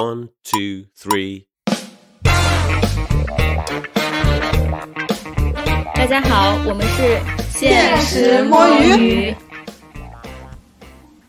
[0.00, 1.44] One, two, three.
[5.94, 9.36] 大家好，我们是现实摸鱼。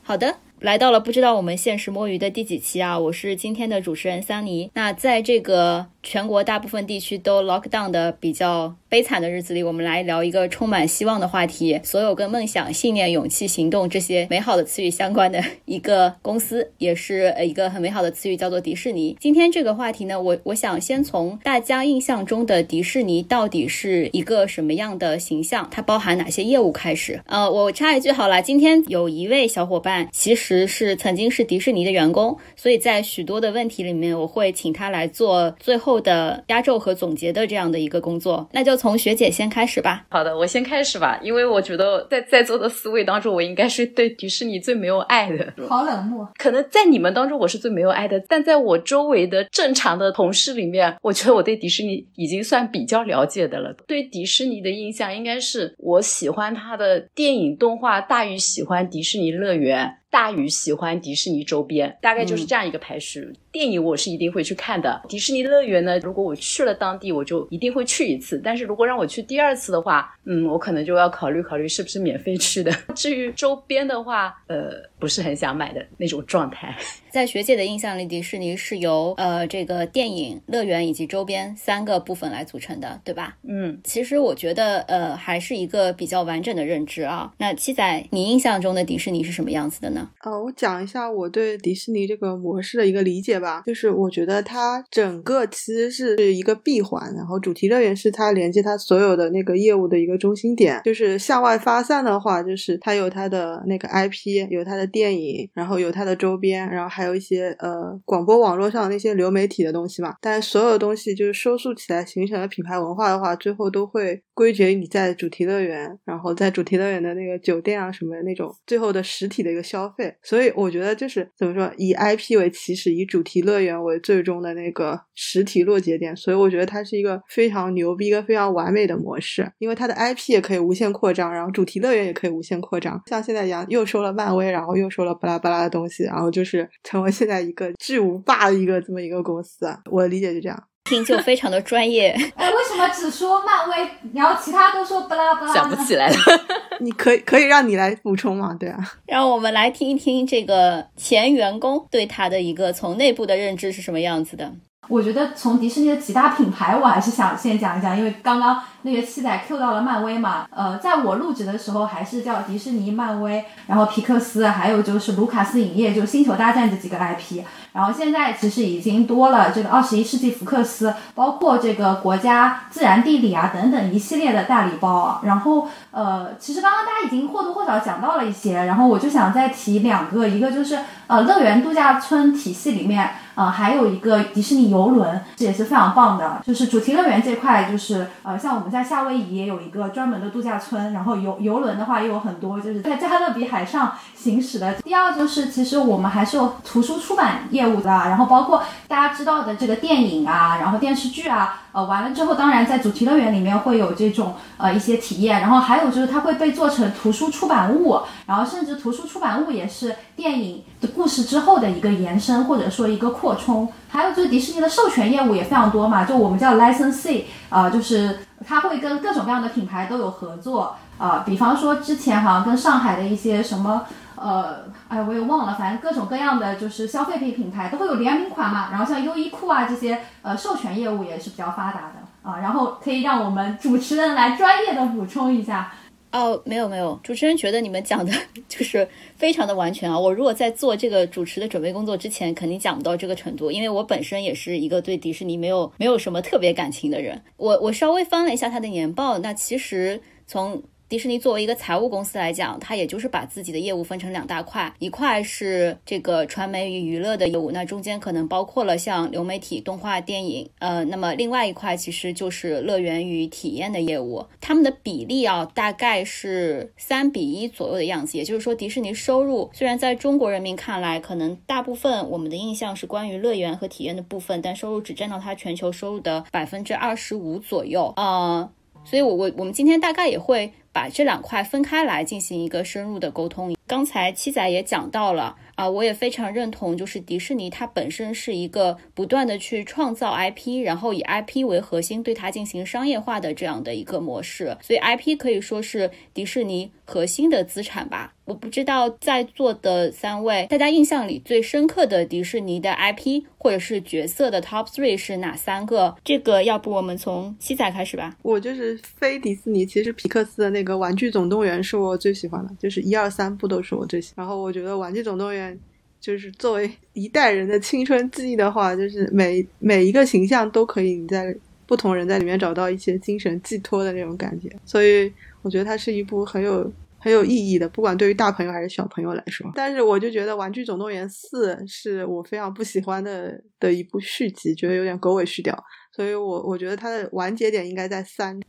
[0.02, 3.00] 好的，来到了不知道我们现实摸鱼的第几期啊？
[3.00, 4.70] 我是今天的主持人桑尼。
[4.76, 19.18] 那在这个全国大部分地区都 lock down 的比较悲惨的日子里，我们来聊一个充满希望的话题，所有跟梦想、信念、勇气、行动这些美好的词语相关的一个公司，也是呃一个很美好的词语，叫做迪士尼。
[19.20, 27.20] 今天这个话题呢，我我想先从大家印象中的迪士尼到底是一个什么样的形象，它包含哪些业务开始。
[27.26, 38.48] 呃，我插一句好了，今天有一位小伙伴其实是曾经是迪士尼的员工，所以在许多的问题里面，我会请他来做最后的压轴和总结的这样的一个工作。
[38.52, 40.06] 那就从学姐先开始吧。
[40.10, 45.54] 好的，我先开始吧，因为我觉得在在座的四位当中，我应该是对迪士尼最没有爱的。
[45.68, 53.74] 好冷漠，可能在你们当中我是最没有爱的，但在我周围的正常的同事里面，我觉得我对迪士尼已经算比较了解的了。
[53.88, 59.98] 对迪士尼的印象应该是我喜欢它的电影动画大于喜欢迪士尼乐园。
[60.12, 63.34] 大于喜欢迪士尼周边，大概就是这样一个排序。
[63.52, 68.40] 电影我是一定会去看的，迪士尼乐园呢，如果我去了当地，我就一定会去一次。
[68.44, 72.72] 但是如果让我去第二次的话，嗯，我可能就要考虑考虑是不是免费去的。
[72.96, 76.76] 至于周边的话，呃，不是很想买的那种状态。
[77.12, 83.36] 在学姐的印象里，迪士尼是由呃这个电影、乐园以及周边三个部分来组成的，对吧？
[83.44, 87.34] 嗯，其实我觉得呃还是一个比较完整的认知啊。
[87.38, 90.10] 那七仔，你印象中的迪士尼是什么样子的呢？
[90.24, 110.16] 呃，我讲一下我对迪士尼这个模式的一个理解吧，就是我觉得它整个其实是一个闭环，然后主题乐园是它连接它所有的那个业务的一个中心点，就是向外发散的话，就是它有它的那个 IP，有它的电影，然后有它的周边，然后还有一些呃广播网络上那些流媒体的东西嘛。
[110.22, 120.14] 但所有东西就是收束起来形成了品牌文化的话，最后都会归结于你在主题乐园，然后在主题乐园的那个酒店啊什么的那种最后的实体的一个消费。
[120.22, 126.14] 所以我觉得就是怎么说，以 IP 为起始，以主题乐园为最终的那个实体落节点。
[126.14, 133.00] 所以我觉得它是一个非常牛逼、跟非常完美的模式，因为它的 IP 也可以无限扩张，然后主题乐园也可以无限扩张。
[133.06, 139.68] 像现在一样，又收了漫威，然后又收了巴拉巴拉的东西，然后就是成为现在一个巨无霸的一个这么一个公司。
[139.92, 140.64] 我的理解就这样。
[140.92, 142.10] 听就非常的专业。
[142.36, 145.54] 哎，为什么只说漫威，然后其他都说巴拉巴拉？
[145.54, 146.16] 想不起来了。
[146.82, 148.54] 你可以可以让你来补充嘛？
[148.60, 148.78] 对啊。
[149.06, 154.52] 让我们来听一听这个前员工对他的一个从内部的认知是什么样子的。
[154.90, 160.48] 我觉得从迪士尼的几大品牌，我还是想先讲一讲，因为刚刚那个七仔 Q 到了漫威嘛。
[160.50, 167.44] 呃，在我入职的时候还是叫迪士尼、漫威，然后皮克斯，还有就是卢卡斯影业，就星球大战这几个 IP。
[167.74, 175.22] 然后现在其实已经多了这个二十一世纪福克斯，包括这个国家自然地理啊等等一系列的大礼包。
[175.24, 183.12] 然后呃，其实刚刚大家已经或多或少讲到了一些，然后我就想再提两个，一个就是呃乐园度假村体系里面。
[183.42, 186.44] 呃，还有一个迪士尼游轮，这也是非常棒的。
[186.46, 194.76] 就是主题乐园这块，就是呃，像我们在夏威夷也有一个专门的度假村，然后游游轮的话，也有很多就是在加勒比海上行驶的。
[194.82, 201.58] 第二就是，其实我们还是有图书出版业务的，然后包括大家知道的这个电影啊，然后电视剧啊。
[201.74, 213.72] 呃，完了之后，当然在主题乐园里面会有这种呃一些体验，然后还有就是它会被做成图书出版物，然后甚至图书出版物也是电影的故事之后的一个延伸或者说一个扩充。
[213.90, 223.86] 还有就是迪士尼的授权业务也非常多嘛，就我们叫 licensee，啊，就是它会跟各种各样的品牌都有合作，啊，比方说之前好像跟上海的一些什么。
[224.24, 232.38] 呃，哎，我也忘了，反正各种各样的就是消费品品牌都会有联名款嘛，然后像优衣库啊这些，呃，授权业务也是比较发达的啊。
[232.40, 235.72] 然后可以让我们主持人来专业的补充一下。
[236.12, 238.12] 哦，没有没有，主持人觉得你们讲的
[238.50, 239.98] 就是非常的完全啊。
[239.98, 247.22] 我如果在做这个主持的准备工作之前，肯定讲不到这个程度，因为我本身也是一个对迪士尼没有没有什么特别感情的人。
[247.38, 250.62] 我我稍微翻了一下他的年报，那其实从。
[250.92, 268.18] 迪士尼作为一个财务公司来讲，它也就是把自己的业务分成两大块，一块是这个传媒与娱乐的业务，那中间可能包括了像流媒体、动画、电影，呃，那么另外一块其实就是乐园与体验的业务，他们的比例啊，大概是三比一左右的样子。
[268.18, 278.50] 也就是说，迪士尼收入虽然在中国人民看来，可能大部分我们的印象是关于乐园和体验的部分，但收入只占到它全球收入的百分之二十五左右啊。
[278.84, 283.56] 所以，我我我们今天大概也会把这两块分开来进行一个深入的沟通。
[283.68, 285.38] 刚才七仔也讲到了。
[285.56, 298.14] 啊，我也非常认同，就是迪士尼它本身是一个不断的去创造 IP，然后以 IP 为核心对它进行商业化的这样的一个模式，所以 IP 可以说是迪士尼核心的资产吧。
[298.32, 305.94] 我不知道在座的三位，大家印象里最深刻的迪士尼的 IP 或者是角色的 Top Three 是哪三个？
[306.02, 308.16] 这个要不我们从七仔开始吧。
[308.22, 314.26] 我就是非迪士尼，其实皮克斯的那个《玩具总动员》是我最喜欢的，就是一二三部都是我最喜欢。
[314.26, 315.54] 然后我觉得《玩具总动员》
[316.00, 321.36] 就是作为一代人的青春记忆的话，就是每每一个形象都可以你在
[321.66, 325.12] 不同人在里面找到一些精神寄托的那种感觉，所以
[325.42, 326.72] 我觉得它是一部很有。
[327.02, 329.52] 很有意义的，不管对于大朋友还是小朋友来说。
[329.56, 335.58] 但是我就觉得《玩具总动员四》是我非常不喜欢的的一部续集，觉得有点狗尾续貂，
[335.92, 338.40] 所以我我觉得它的完结点应该在三。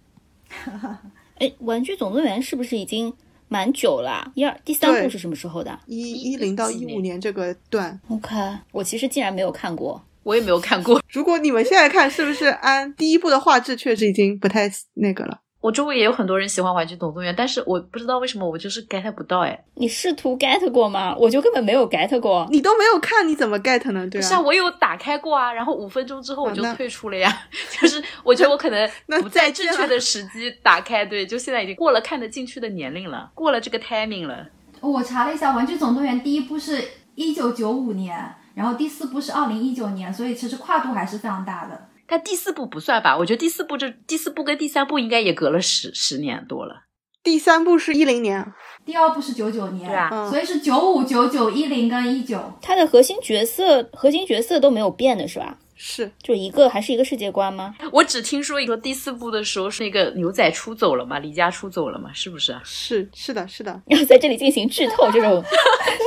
[1.40, 3.12] 哎，《玩具总动员》是不是已经
[3.48, 4.30] 蛮久了？
[4.34, 5.76] 一二第三部是什么时候的？
[5.86, 7.98] 一一零到一五年这个段。
[8.08, 8.36] OK，
[8.70, 11.02] 我其实竟然没有看过，我也没有看过。
[11.08, 15.40] 如果你们现在看，是不是按第一部的画质，确实已经不太那个了？
[15.62, 19.64] 我周围也有很多人喜欢《玩具总动员》，但是我不知道为什么我就是 get 不到哎。
[19.74, 21.14] 你试图 get 过吗？
[21.16, 22.44] 我就根本没有 get 过。
[22.50, 24.04] 你都没有看，你怎么 get 呢？
[24.10, 24.24] 对啊。
[24.24, 27.46] 是啊，我有打开过啊，然后五分钟之后我就退出了呀。
[27.80, 28.90] 就是我觉得我可能
[29.22, 34.48] 不在正确的时机打开，对，就现在已经过了看得进去的年龄了，过了这个 timing 了。
[34.80, 36.82] 我查了一下，《玩具总动员》第一部是
[37.14, 41.88] 一九九五年，然后第四部是二零一九年，所以其实跨度还是非常大的。
[42.12, 43.16] 但第四部不算吧？
[43.16, 46.82] 我觉得第四部这第四部跟第三部应该也隔了十十年多了。
[47.22, 48.52] 第三部是一零年，
[48.84, 52.38] 第二部是九九年，对啊，所以是九五、九九、一零跟一九。
[52.60, 55.56] 它的核心角色核心角色都没有变的是吧？
[55.84, 57.74] 是，就一个还是一个世界观吗？
[57.90, 62.56] 我只听说一个第四部的时候是那个牛仔出走了嘛，离家出走了嘛，是不是？
[62.62, 63.82] 是是的，是的。
[63.86, 65.42] 要在这里进行剧透这种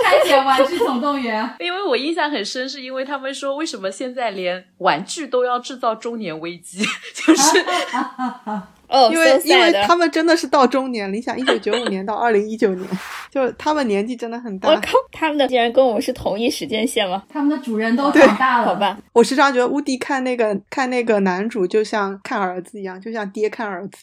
[0.02, 6.80] 拆解《玩具总动员》， 因为我印象很深，是因为他们说为什么现在连玩具都要制造中年危机，
[7.14, 7.62] 就是。
[8.88, 12.88] 哦，因为因为他们真的是到中年，你想一九九五年到二零一九年，
[13.32, 14.70] 就是他们年纪真的很大。
[14.70, 17.24] 我靠，他们的竟然跟我们是同一时间线吗？
[17.30, 18.98] 他们的主人都长大了，好吧。
[19.14, 23.98] 我时常觉得乌迪看那个看那个男主就像看儿子一样，就像爹看儿子，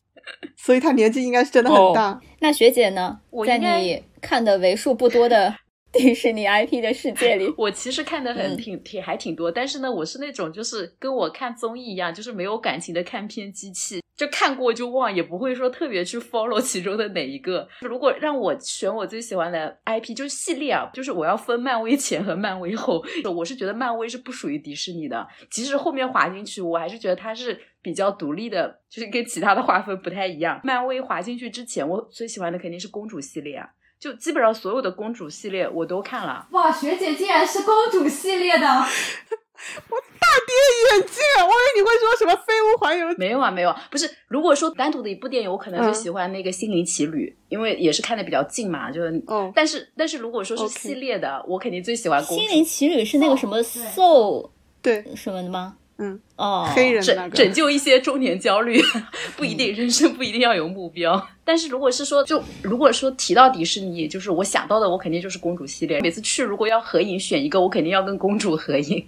[0.57, 2.21] 所以他年纪应该是真的很大。
[2.41, 3.19] 那学姐呢？
[3.47, 5.55] 在你看的为数不多的。
[5.93, 17.69] 迪士尼 IP 的世界里， 我其实看的很挺挺还挺多，但是呢，我是那种就是跟我看综艺一样，就是没有感情的看片机器，就看过就忘，也不会说特别去 follow 其中的哪一个。
[17.83, 23.03] 如果让我选我最喜欢的 IP，就是系列啊，就是我要分漫威前和漫威后。
[23.35, 30.59] 我是觉得漫威是不属于迪士尼的，即使后面划进去，我还是觉得它是比较独立的，就是跟其他的划分不太一样。
[30.65, 33.69] 漫威划进去之前，我最喜欢的肯定是公主系列啊。
[34.03, 36.45] 就基本上所有的公主系列我都看了。
[36.51, 38.67] 哇，学姐竟然是公主系列的！
[38.67, 43.07] 我大跌眼镜，我以为你会说什么《飞屋环游》。
[43.17, 44.11] 没有啊，没有，不是。
[44.27, 48.91] 如果说单独的一部电影，我可能就喜欢那个《心灵奇旅》，因为也是看的比较近嘛。
[48.91, 49.53] 就，哦。
[49.55, 54.51] 但是，但是如果说是系列的，我肯定最喜欢《心灵奇旅》是那个什么 Soul
[54.83, 55.77] 对什么的吗？
[55.99, 58.81] 嗯哦，黑人拯拯救一些中年焦虑，
[59.37, 61.29] 不一定人生不一定要有目标。
[61.45, 66.01] 但是如果是说，就如果说提到迪士尼，就是我想到的，我肯定就是公主系列。
[66.01, 69.07] 每次去如果要合影选一个，我肯定要跟公主合影。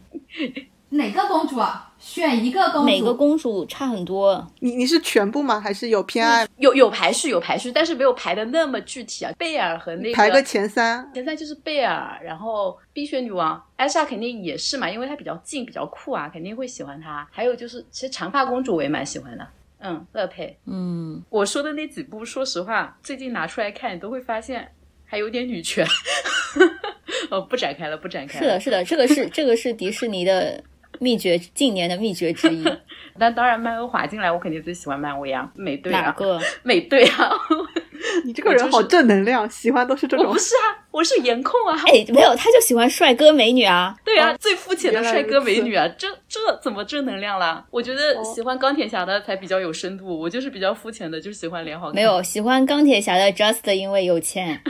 [0.90, 1.92] 哪个公主啊？
[2.04, 4.46] 选一个公主，每个公主差很多。
[4.60, 5.58] 你你是全部吗？
[5.58, 6.46] 还是有偏爱？
[6.58, 9.32] 有有排序，有排序，但是没有排的那么具体啊。
[9.38, 17.26] 贝尔和那个排个前三，前三就是贝尔，然后冰雪女王艾莎肯定也是嘛，因为她比较近，比较酷啊，肯定会喜欢她。
[17.32, 19.48] 还有就是，其实长发公主我也蛮喜欢的，
[19.80, 24.70] 嗯，乐佩，嗯，我说的那几部，说实话，最近拿出来看，你都会发现
[25.06, 25.86] 还有点女权。
[27.30, 28.60] 哦，不展开了，不展开了。
[28.60, 30.62] 是的，是的，这个是这个是迪士尼的。
[31.00, 32.64] 秘诀，近年的秘诀之一。
[33.18, 37.30] 但当然，漫威划进来，我肯定最喜欢漫威啊，美队啊，哪个 美队啊？
[38.24, 40.32] 你这个人好正能量，喜欢都是这种。
[40.32, 41.76] 不是啊，我是颜控啊。
[41.86, 43.94] 哎，没有，他就喜欢帅哥美女啊。
[44.04, 47.64] 对啊，最肤浅的帅哥美女啊，这这怎么正能量了？
[47.70, 51.94] 我觉得喜欢钢铁侠的才比较有深度，我就是比较肤浅的，就是喜欢脸好看。
[51.94, 54.60] 没有喜欢钢铁侠的，just 因为有钱。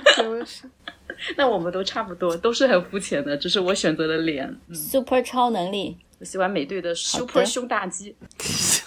[1.36, 4.54] 那我们都差不多，都是很肤浅的，只是我选择了脸。
[4.72, 5.96] Super 超能力。
[6.24, 8.16] 喜欢美队的 Super 胸大肌，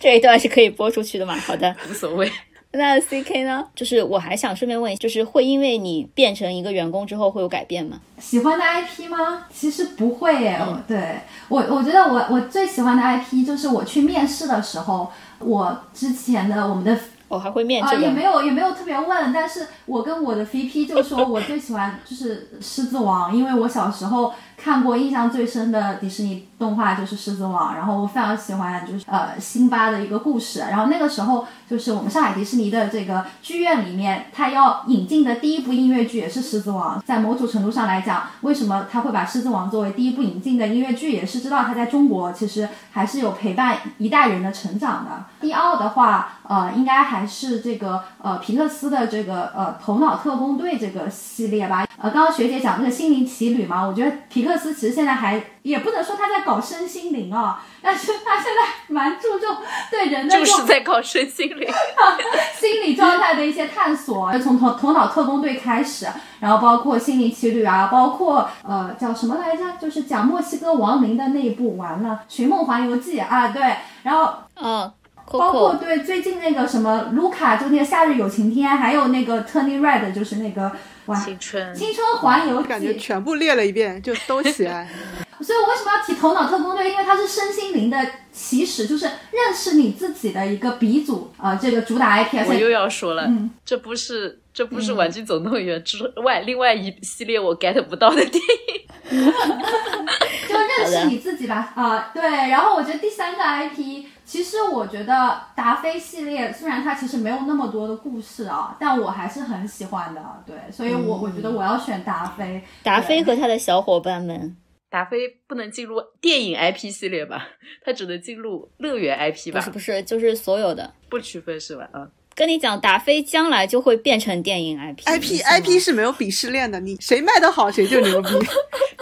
[0.00, 1.34] 这一段是可以播出去的嘛？
[1.36, 2.30] 好的， 无所谓。
[2.74, 3.68] 那 C K 呢？
[3.74, 8.00] 就是我还想顺便问，就是会因为你变成一个员工之后会有改变吗？
[8.18, 9.44] 喜欢的 IP 吗？
[9.52, 10.58] 其实不会耶。
[10.88, 16.98] 对我，我觉得我我最喜欢的 IP 就是我去面试的时候，我之前的我们的。
[17.32, 18.02] 我还会面啊、这个。
[18.02, 45.24] 也没有也没有特别问，但是我跟我的 VP 就说，我最喜欢就是《狮子王》，因为我小时候看过印象最深的迪士尼动画就是《狮子王》，然后我非常喜欢就是呃辛巴的一个故事，然后那个时候就是我们上海迪士尼的这个剧院里面，他要引进的第一部音乐剧也是《狮子王》，在某种程度上来讲，为什么他会把《狮子王》作为第一部引进的音乐剧，也是知道他在中国其实还是有陪伴一代人的成长的。
[45.40, 51.86] 第二的话，呃，应该还是这个呃皮克斯的这个呃头脑特工队这个系列吧。
[52.00, 59.56] 呃，刚刚学姐讲这个心灵奇旅嘛，我觉得皮克斯其实现在还也不能说他在搞身心灵啊， 但是他现在蛮注重
[59.90, 61.68] 对人的就这种是在搞身心灵。
[62.58, 66.06] 心理状态的一些探索，从头头脑特工队开始，
[66.40, 74.90] 然后包括心灵奇旅啊，包括呃叫什么来着，就是讲墨西哥亡灵的那一部，完了《寻梦环游记》啊，对，然后嗯
[75.38, 80.70] 包括对最近那个什么卢卡，就那个《夏日有晴天》，还有那个 Turning Red，就是那个
[81.06, 82.98] 哇青春，青春环游感觉记。
[83.00, 84.88] 全部列了一遍，就都喜爱。
[85.40, 86.90] 所以我为什么要提头脑特工队？
[86.90, 87.98] 因为它是身心灵的
[88.32, 91.32] 起始，就是认识你自己的一个鼻祖。
[91.36, 98.82] 呃，这个主打 IP，我又要说了，嗯这不是这不是《玩具总动员》之外、另外一系列我 get 不到的电影。
[100.48, 101.72] 就认识你自己吧。
[101.74, 102.22] 啊、对。
[102.22, 110.22] 然后我觉得第三个 IP，其实我觉得达菲系列虽然它其实没有那么多的故事啊，但我还是很喜欢的。
[110.46, 112.64] 对，所以我、我觉得我要选达菲。
[112.82, 114.56] 达菲和他的小伙伴们，
[114.88, 117.46] 达菲不能进入电影 IP 系列吧？
[117.84, 119.60] 他只能进入乐园 IP 吧？
[119.60, 120.94] 不是不是，就是所有的。
[121.10, 121.86] 不区分是吧？
[121.92, 125.02] 啊，跟你讲，达菲将来就会变成电影 IP。
[125.04, 128.30] IP IP 是没有鄙视链的，你谁卖的好谁就牛逼。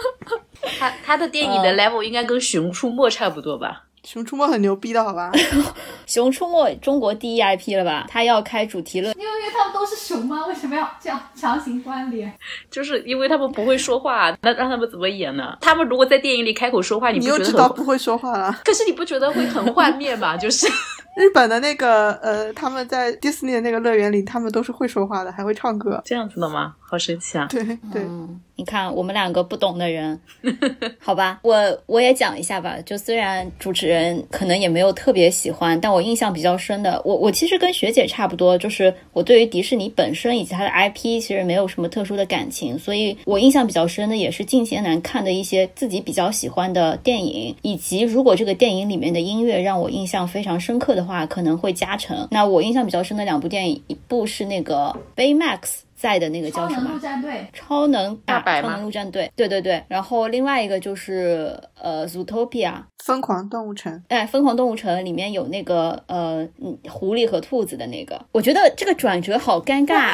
[0.77, 3.85] 他他的电影的嗯 level 应该跟《熊出没》差不多吧？
[4.03, 5.31] 熊出没很牛逼的好吧？
[6.07, 8.05] 熊出没中国第一 IP 了吧？
[8.09, 10.45] 他要开主题乐，因为因为他们都是熊吗？
[10.47, 12.31] 为什么要这样强行关联？
[12.69, 15.55] 就是因为他们不会说话，那让他们怎么演呢？
[15.61, 17.51] 他们如果在电影里开口说话，你你又不觉得很？
[17.53, 18.51] 知道不会说话了。
[18.65, 20.35] 可是你不觉得会很幻灭吗？
[20.35, 20.67] 就是
[21.15, 26.01] 日本的那个呃，他们在迪士尼的那个乐园里，他们都是会说话的，还会唱歌。
[26.05, 26.75] 这样子的吗？
[26.79, 27.47] 好神奇啊！
[27.49, 30.19] 对对，嗯，你看我们两个不懂的人，
[30.99, 32.75] 好吧，我我也讲一下吧。
[32.85, 52.27] 就虽然主持人可能也没有特别喜欢，但我印象比较深的，我我其实跟学姐差不多，就是我对于迪士尼本身以及它的 IP 其实没有什么特殊的感情，所以我印象比较深的也是近些年看的一些自己比较喜欢的电影，以及如果这个电影里面的音乐让我印象非常深刻的话，可能会加成。
[52.31, 55.59] 那我印象比较深的两部电影，一部是那个 Baymax
[55.95, 56.99] 在的那个叫什么超能陆？
[56.99, 57.47] 战队。
[57.53, 59.83] 超能啊，大白吗超能陆战队，对对对。
[59.87, 70.13] 然后另外一个就是呃，Zootopia，疯狂动物城，哎，疯狂动物城里面有那个呃，嗯狐狸和兔子的那个，我觉得这个转折好尴尬，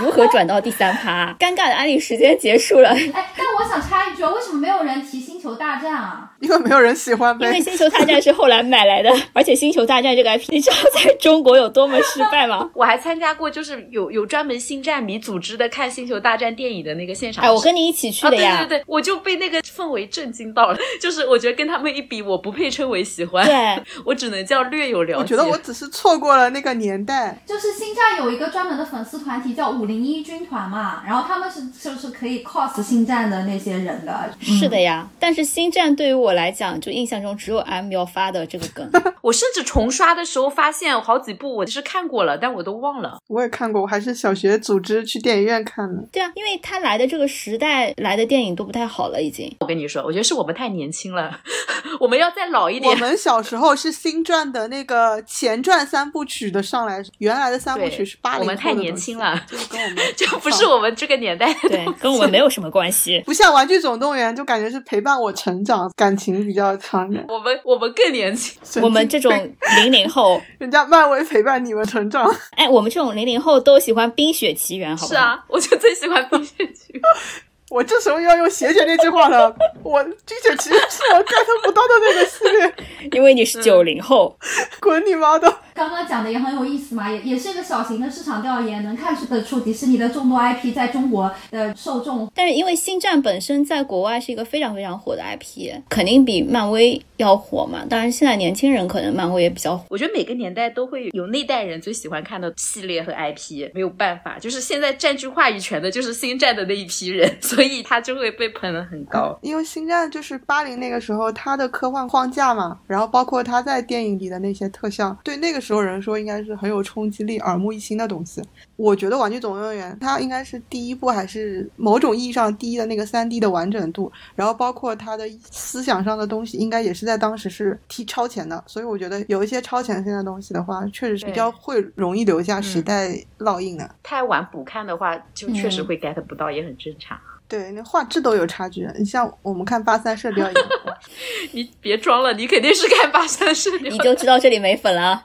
[0.00, 1.34] 如何转到第三趴？
[1.38, 6.30] 尴尬的安利时间结束了，哎，但我想插一句，为什么没有人提星球大战啊？
[6.40, 7.60] 因为没有人喜欢因为。
[7.60, 12.70] 星球大战是后来买来的， 而且星球大战这个 IP，你知道在中国有多么失败吗？
[12.74, 17.44] 我还参加过，就是有有专门星战迷组织的看《星球大战》电影的那个现场。
[17.44, 20.78] 哎，我跟你一起去啊，的呀，对对对，我就被那个氛围震惊到了。
[21.00, 25.20] 就是我觉得跟他们一比，我不配称为喜欢，对我只能叫略有了解。
[25.20, 27.40] 我觉得我只是错过了那个年代。
[27.46, 34.32] 就是星战有一个专门的粉丝团体叫五零一军团嘛，然后他们是就是可以 cos 星战的那些人的。
[34.40, 35.06] 是的呀。
[35.20, 38.90] 但是星战对于我来讲，就印象中只有 M 要发的这个梗。
[39.22, 43.18] 我甚至重刷的时候发现好几部我其实看过了，但我都忘了。
[43.28, 46.02] 我也看过，我还是小学组织去电影院看的。
[46.10, 49.54] 对啊，因为他来的这个时代来的电影都不太好了，已经。
[49.60, 51.38] 我跟你说，我觉得是我们太年轻了，
[52.00, 52.96] 我们要再老一点我。
[52.96, 63.20] 们小时候是星传的那个前传三部曲的上来，原来的三部曲是八零我们太年轻了，就跟我们 就不是我们这个年代的对跟我们没有什么关系。
[63.24, 67.24] 不像《玩具总动员》，就感觉是陪伴我成长，感情比较长的。
[67.28, 68.60] 我们我们更年轻。
[68.82, 69.32] 我们这种
[69.76, 75.20] 零零后， 人家漫威陪伴你们成长，哎，我们这种零零后都喜欢《冰雪奇缘》，好不好？
[75.20, 77.02] 是啊，我就最喜欢《冰雪奇缘》。
[77.70, 79.54] 我这时候要用写写那句话了。
[79.82, 82.74] 我冰雪奇缘是我 get 不到的那个系列，
[83.12, 84.36] 因为你是九零后。
[84.78, 85.48] 滚你妈的！
[85.74, 97.84] 刚刚讲的也很有意思嘛，也也是一个小型的市场调研，能看出得出迪士尼的众多 IP 在中国的受众但是因为星战本身在国外是一个非常非常火的 IP，肯定比漫威要火嘛。
[97.88, 99.84] 当然，现在年轻人可能漫威也比较火。
[99.90, 109.38] 我觉得每个年代都会有那代人最喜欢看的系列和 IP，没有办法，就是现在占据话语权的就是星战的那一批人， 所以他就会被捧得很高。
[109.42, 118.42] 因为星战就是八零那个时候它的科幻框架嘛，然后包括他在电影里的那些特效，对那个时候人说应该是很有冲击力、耳目一新的东西。
[118.76, 128.62] 我觉得《玩具总动员》它应该是第一部，还是某种意义上第一的那个三 D 的完整度，然后包括它的思想上的东西，应该也是在当时是提超前的。
[128.66, 133.94] 所以我觉得有一些超前性的东西的话，确实是比较会容易留下时代烙印的。
[134.02, 137.16] 太晚补看的话，就确实会 get 不到，也很正常。
[137.52, 138.88] 对，那画质都有差距。
[138.98, 140.64] 你像我们看八三射雕一样，
[141.52, 145.24] 你别装了，你肯定是看八三射雕，你就知道这里没粉了。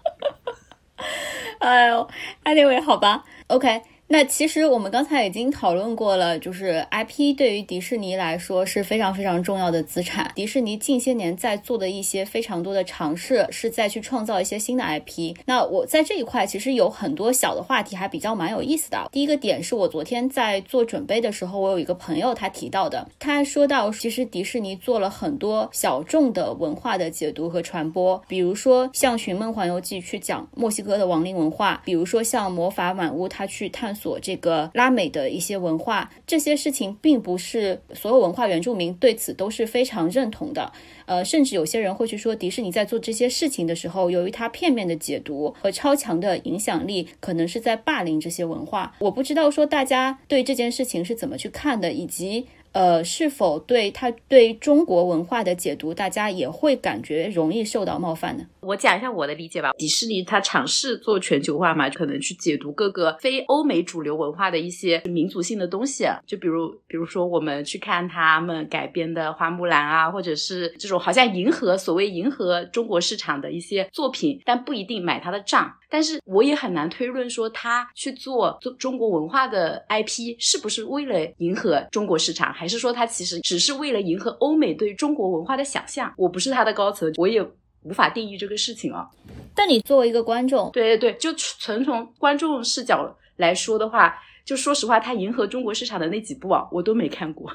[1.60, 2.06] 哎呦
[2.44, 3.82] ，anyway，好吧，OK。
[4.10, 10.32] 那其实我们刚才已经讨论过了，就是 IP 对于迪士尼来说是非常非常重要的资产。
[10.34, 15.36] 迪士尼近些年在做的一些非常多的尝试，是在去创造一些新的 IP。
[15.46, 19.10] 那我在这一块其实有很多小的话题，还比较蛮有意思的。
[19.12, 33.97] 第一个点是我昨天在做准备的时候，我有一个朋友他提到的，他说到其实迪士尼做了很多小众的文化的解读和传播，比如说像《寻梦环游记》去讲墨西哥的亡灵文化，比如说像《魔法满屋》他去探。
[33.98, 40.72] 所这个拉美的一些文化，这些事情并不是所有文化原住民对此都是非常认同的。
[41.08, 48.94] 呃，甚至有些人会去说，迪士尼在做这些事情的时候，由于它片面的解读和超强的影响力，可能是在霸凌这些文化。
[49.00, 52.46] 我不知道说大家对这件事情是怎么去看的，以及。
[52.78, 58.46] 呃，是否对他对中国文化的解读，大家也会感觉容易受到冒犯呢？
[58.60, 59.72] 我讲一下我的理解吧。
[59.78, 66.06] 迪士尼它尝试做全球化嘛，可能去解读各个非欧美主流文化的一些民族性的东西。
[66.28, 75.74] 就比如，比如说我们去看他们改编的花木兰啊，或者是这种好像迎合所谓迎合中国市场的一些作品，但不一定买他的账。
[75.90, 86.14] 但是我也很难推论说他去做做中国文化的 IP 是不是为了迎合中国市场，还是说他其实只是为了迎合欧美对中国文化的想象？
[86.18, 87.42] 我不是他的高层，我也
[87.84, 89.08] 无法定义这个事情啊。
[89.56, 97.52] 但你作为一个观众，对对对，就纯从观众视角来说的话，就说实话，他迎合中国市场的那几部啊，我都没看过。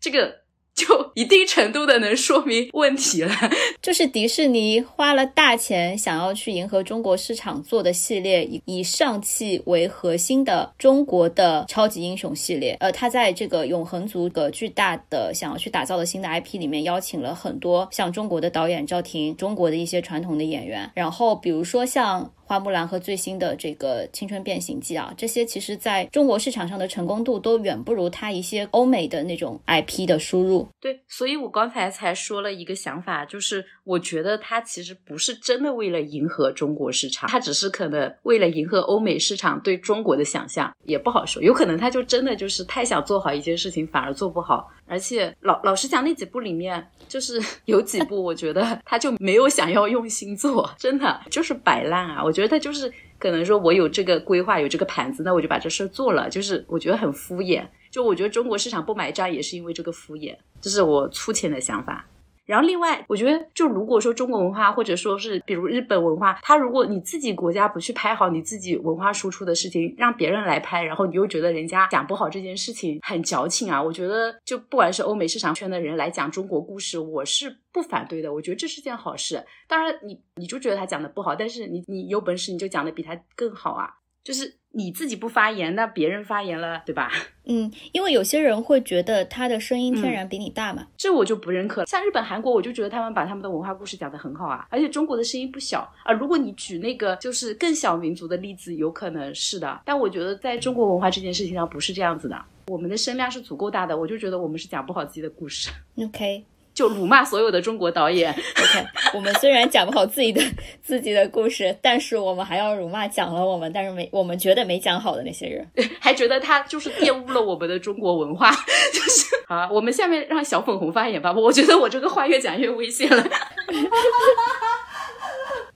[0.00, 0.43] 这个。
[0.74, 3.32] 就一定程度的能说明问题了，
[3.80, 12.76] 就是迪士尼花了大钱想要去迎合中国市场做的系列，以以上汽为核心的中国的超级英雄系列。
[12.80, 22.32] 呃，他在这个永恒族的巨大的想要去打造的新的 IP 里面，邀请了很多像中国的导演赵婷，中国的一些传统的演员，然后比如说像。
[22.46, 30.68] 花木兰和最新的这个青春变形记啊，这些其实在中国市场上的成功度都远不如它一些欧美的那种 IP 的输入。
[30.80, 41.42] 对，所以我刚才才说了一个想法，就是我觉得它其实不是真的为了迎合中国市场，它只是可能为了迎合欧美市场对中国的想象，也不好说。
[41.42, 44.70] 有可能他就真的就是太想做好一件事情，反而做不好。
[44.86, 52.22] 而且老老实讲，那几部里面就是 有几部，我觉得 他就没有想要用心做，真的就是摆烂啊。
[52.22, 57.64] 我觉得他就是可能说我有这个规划，有这个盘子，那我就把这事做了，就是我觉得很敷衍。
[57.90, 62.04] 就我觉得中国市场不买账，也是因为这个敷衍，这是我粗浅的想法。
[62.44, 79.44] 然后另外，我觉得就如果说中国文化，或者说是比如日本文化，它如果你自己国家不去拍好你自己文化输出的事情，让别人来拍，然后你又觉得人家讲不好这件事情很矫情啊，我觉得就不管是欧美市场圈的人来讲中国故事，我是不反对的，我觉得这是件好事。
[79.66, 83.88] 当然，你你就觉得他讲的不好，但是你你有本事你就讲的比他更好啊，
[84.22, 84.54] 就是。
[84.74, 87.10] 你自己不发言，那别人发言了，对吧？
[87.46, 91.84] 嗯，因为有些人会觉得他的声音天然比你大嘛，这我就不认可。
[91.86, 96.12] 像日本、韩国，我就觉得他们把他们的文化故事讲得很好啊，而且中国的声音不小啊。
[96.12, 102.44] 如果你举那个就是更小民族的例子，有可能是的，但我觉得在中国文化这件事情上不是这样子的。
[102.68, 105.70] 我们的声量是足够大的，我就觉得我们是讲不好自己的故事。
[106.02, 106.44] OK。
[106.74, 108.30] 就辱骂所有的中国导演。
[108.34, 108.84] OK，
[109.14, 110.42] 我们虽然讲不好自己的
[110.82, 115.66] 自己的故事，但是我们还要辱骂讲了我们，但是没我们觉得没讲好的那些人，
[116.00, 118.50] 还觉得他就是玷污了我们的中国文化。
[118.92, 121.32] 就是好，我们下面让小粉红发言吧。
[121.32, 123.24] 我觉得我这个话越讲越危险了。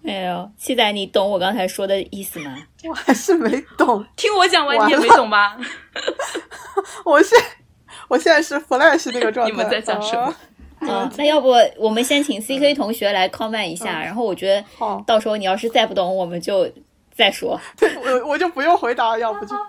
[0.05, 2.57] 哎呦，期待你懂我刚才说的意思吗？
[2.89, 5.57] 我还是没懂，听我讲完你也没懂吧？
[7.05, 7.39] 我现
[8.09, 9.51] 我现在是 flash 那个状态。
[9.51, 10.35] 你们在讲什么？
[10.81, 14.65] 嗯，那要不我们先请 C K 同学来 comment 一下，然后我觉得
[15.07, 16.71] 到时候你要是再不懂，我们就
[17.15, 17.61] 再说。
[17.77, 19.57] 对，我我就不用回答，要不就。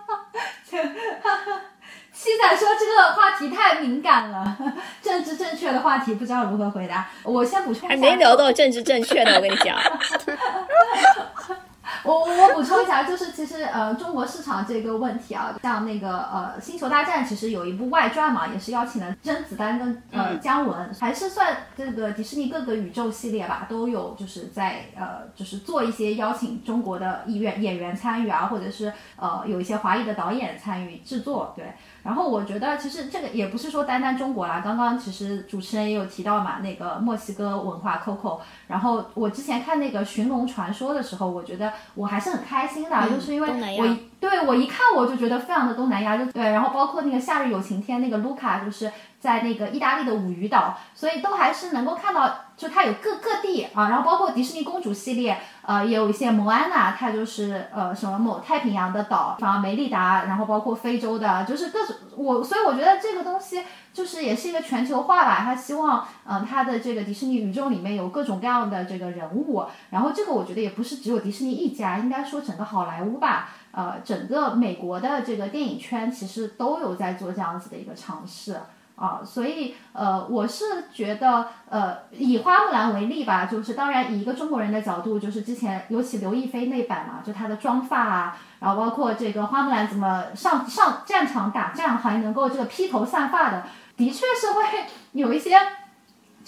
[2.12, 4.58] 七仔说这个话题太敏感了，
[5.02, 7.10] 政治正确的话题不知道如何回答。
[7.24, 9.78] 我先补充，还没聊到政治正确呢，我跟你讲。
[12.04, 31.66] 我我补充一下，就是其实呃，中国市场这个问题啊，像那个呃，《星球大战》其实有一部外传嘛，也是邀请了甄子丹跟呃姜文，还是算这个迪士尼各个宇宙系列吧，都有就是在呃，就是做一些邀请中国的艺员演员参与啊，或者是呃有一些华裔的导演参与制作，对。
[32.04, 38.40] 然后我觉得其实这个也不是说单单中国啦，刚刚其实主持人也有提到嘛，那个墨西哥文化 Coco。
[38.68, 46.44] 然后我之前看那个《寻龙传说》的时候，我觉得我还是很开心的，就是因为我对我一看我就觉得非常的东南亚，就对。
[46.44, 53.90] 然后包括那个《夏日有晴天》那个卢卡，就是在那个意大利的五渔岛，所以都还是能够看到，就它有各各地啊。
[53.90, 63.62] 然后包括迪士尼公主系列，呃，也有一些摩安娜，它就是呃什么某太平洋的岛，什么梅丽达，然后包括非洲的，就是各种我，所以我觉得这个东西。
[63.92, 78.62] 就是也是一个全球化吧，他希望，嗯，他的这个迪士尼宇宙里面有各种各样的这个人物，然后这个我觉得也不是只有迪士尼一家，应该说整个好莱坞吧，呃，整个美国的这个电影圈其实都有在做这样子的一个尝试
[79.00, 88.38] 啊，所以呃，我是觉得，呃，以花木兰为例吧，就是当然以一个中国人的角度，就是之前尤其刘亦菲那版嘛，就她的妆发啊。
[88.60, 93.64] 然后包括这个花木兰怎么上上战场打仗还能够这个披头散发的，
[93.96, 95.58] 的确是会有一些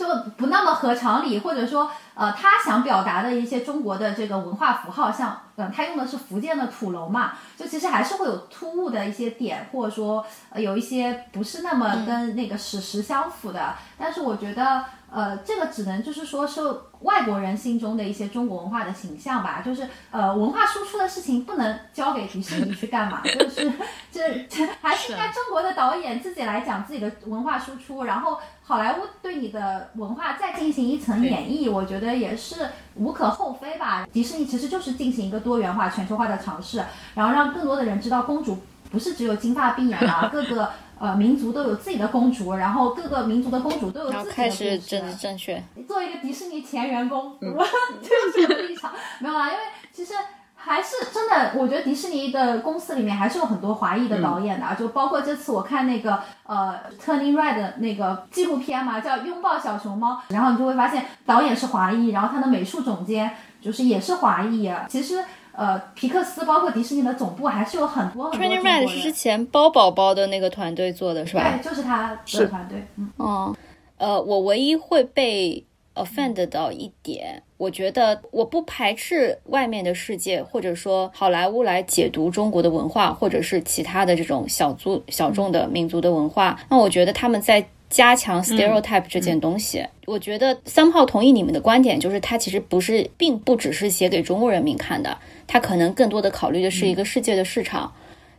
[0.01, 14.83] 就不那么合常理，或者说呃他想表达的一些中国的这个文化符号，像嗯他用的是福建的土楼嘛，就其实还是会有突兀的一些点，或者说呃有一些不是那么跟那个史实相符的，但是我觉得。
[15.13, 16.61] 呃，这个只能就是说是
[17.01, 23.69] 外国人心中的一些中国文化的形象吧，就是呃文化输出的事情不能交给迪士尼去干嘛，就是
[24.09, 28.39] 这这还是应该中国的导演自己来讲自己的文化输出，然后
[28.71, 34.07] 好莱坞对你的文化再进行一层演绎，我觉得也是无可厚非吧。
[34.13, 36.81] 迪士尼其实就是进行一个多元化、全球化的尝试，
[37.13, 40.69] 然后让更多的人知道公主不是只有金发碧眼啊， 各个。
[41.01, 44.35] 呃，民族都有自己的公主，然后各个民族的公主都有自己的故事。
[44.35, 45.63] 开始政治正确。
[45.87, 47.65] 做一个迪士尼前员工，我
[47.99, 50.13] 就是立场没有啦，因为其实
[50.63, 65.23] 还是真的，我觉得迪士尼的公司里面还是有很多华裔的导演的啊，就包括这次我看那个呃《Turning Red》那个纪录片嘛，叫《拥抱小熊猫》，然后你就会发现导演是华裔，然后他的美术总监就是也是华裔啊，其实。
[65.53, 71.43] 呃，皮克斯包括迪士尼的总部还是有很多很多 Turning Red 是之前包宝宝的那个团队做的，是吧？
[71.43, 72.87] 对，就是他的团队。
[72.95, 73.11] 嗯。
[73.17, 73.55] 哦，
[73.97, 75.63] 呃，我唯一会被
[75.95, 86.59] offend 到一点，我觉得我不排斥外面的世界，或者说好莱坞来解读中国的文化，或者是其他的这种小族小众的民族的文化。
[86.69, 87.65] 那我觉得他们在。
[87.91, 97.93] 加强 stereotype 这件东西，我觉得三炮同意你们的观点，就是它其实不是，并不只是写给中国人民看的，它可能更多的考虑的是一个世界的市场。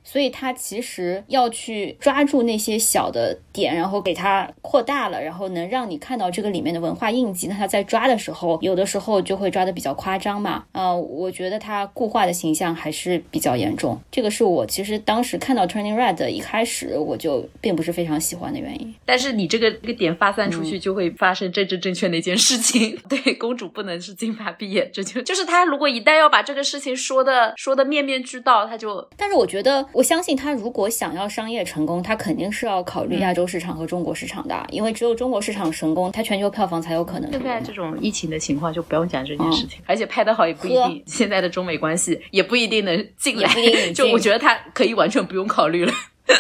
[0.05, 7.47] 所以他其实要去抓住那些小的点，然后给它扩大了，然后能让你看到这个里面的文化印记。
[7.47, 10.65] 那他在抓的时候，有的时候就会抓的比较夸张嘛。
[10.73, 14.01] 呃，我觉得他固化的形象还是比较严重。
[14.11, 18.95] 这个是我其实当时看到 Turning Red 一开始我就并不是非常喜欢的原因。
[19.05, 22.99] 但是你这个这个点发散出去，就会发生政治正确的一件事情。
[23.09, 29.09] 对，公主不能是金发碧眼，这就就是他如果一旦要把这个事情说的说的面面俱到，他就。
[29.17, 29.87] 但是我觉得。
[29.93, 37.31] 我相信他如果想要商业成功，他肯定是要考虑亚洲市场和中国市场的，因为只有中国市场成功，他全球票房才有可能。
[37.31, 41.03] 现在这种疫情的情况就不用讲这件事情，而且拍得好也不一定。
[41.07, 43.49] 现在的中美关系也不一定能进来，
[43.95, 45.93] 就我觉得他可以完全不用考虑了。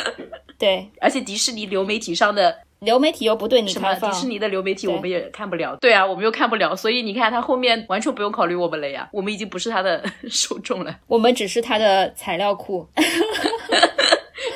[0.58, 2.58] 对，而且迪士尼流媒体上的。
[2.82, 5.76] 流媒体又不对你开放，迪士尼的流媒体我们也看不了。
[5.80, 12.86] 对啊，我们又看不了，所以你看他后面完全不用考虑我们了呀，我们已经不是他的受众 了，我们只是他的材料库，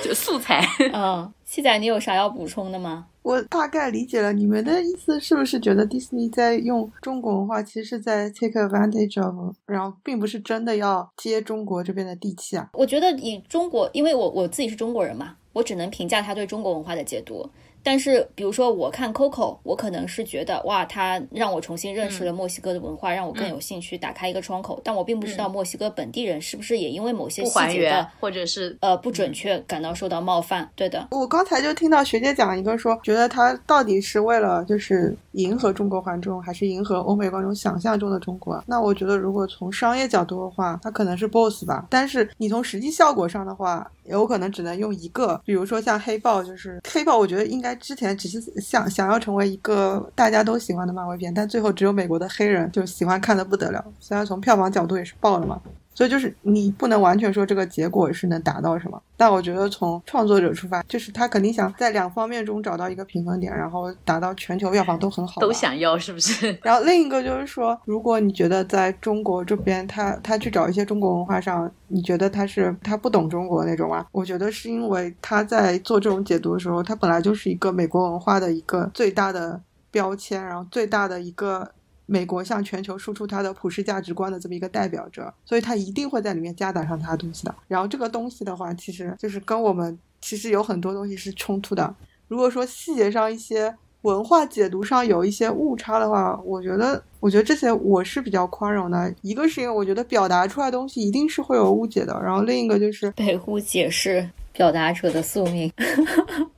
[0.02, 0.60] 就素材。
[0.92, 3.06] 嗯，七仔，你有啥要补充的吗？
[3.22, 12.68] 我大概理解了你们的意思，是不是觉得迪士尼在用中国文化，其实是在 take advantage of，然后并不是真的要接中国这边的地气啊？
[12.72, 17.48] 我觉得以中国，因为我我自己是中国人嘛，我只能评价他对中国文化的解读。
[17.86, 24.80] 但是，比如说我看 Coco，我可能是觉得哇，它让我重新认识了墨西哥的文化，让我更有兴趣打开一个窗口。
[24.82, 30.68] 但我并不知道墨西哥本地人是不是也因为某些细节的或者是呃不准确感到受到冒犯。
[30.74, 38.62] 对的，我刚才就听到学姐讲一个说，觉得他到底是为了就是迎合中国观众，还是迎合欧美观众想象中的中国？
[38.66, 41.86] 那我觉得如果从商业角度的话，它可能是 boss 吧。
[41.88, 45.40] 但是你从实际效果上的话，有可能只能用一个。
[45.44, 47.76] 比如说像黑豹，就是黑豹，我觉得应该。
[47.76, 53.84] 之前只是想想要成为一个大家都喜欢的漫威片，但最后只有美国的黑人就喜欢看的不得了。
[54.00, 55.60] 虽然从票房角度也是爆了嘛。
[55.96, 59.02] 所以就是你不能完全说这个结果是能达到什么。
[59.16, 65.40] 但我觉得从创作者出发，就是他肯定想在两方面中找到一个平衡点，然后达到全球票房都很好。
[65.40, 66.54] 都想要是不是？
[66.62, 74.06] 然后另一个就是说，如果你觉得在中国这边，他他去找一些中国文化上，你觉得他是他不懂中国那种啊？
[74.12, 79.58] 我觉得是因为他在做这种解读的时候，他本来就是一个美国文化的一个最大的
[79.90, 81.70] 标签，然后最大的一个。
[82.06, 87.54] 美国向全球输出它的普世价值观的这么一个代表者，所以他一定会在里面夹杂上他的东西的。
[87.68, 91.94] 然后这个东西的话，其实就是跟我们其实有很多东西是冲突的。
[92.28, 99.12] 如果说细节上一些文化解读上有一些误差的话，我觉得，我觉得这些我是比较宽容的。
[99.22, 105.72] 一个是因为我觉得表达出来的东西一定是会有误解的，然后另一个就是北误解是表达者的宿命。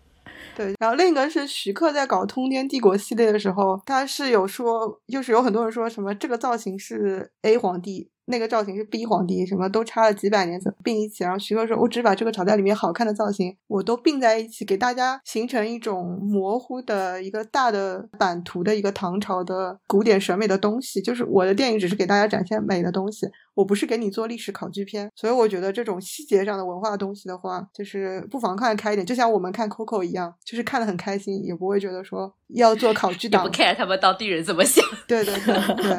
[0.59, 8.11] 对，然后另一个是徐克在搞《通天帝国》系列的时候，他是有说，就是有很多人说什么这个造型是 A 皇帝。
[8.29, 11.25] 那个造型是逼皇帝，什么都差了几百年怎么并一起。
[11.25, 21.01] 然后徐克说：“我只把这个朝代里面好看的造型，我都并在一起，给大家形成一种模糊的一个大的版图的一个唐朝的古典审美的东西。
[21.01, 25.11] 就是我的电影只是给大家展现美的东西，我不是给你做历史考据片。
[25.15, 34.85] 所以我觉得这种细节上的文化东西的话，就是不妨看开一点，就像我们看 Coco 一样，就是看得很开心，也不会觉得说要做考据党，不 care 他们当地人怎么想。
[35.07, 35.93] 对对对对，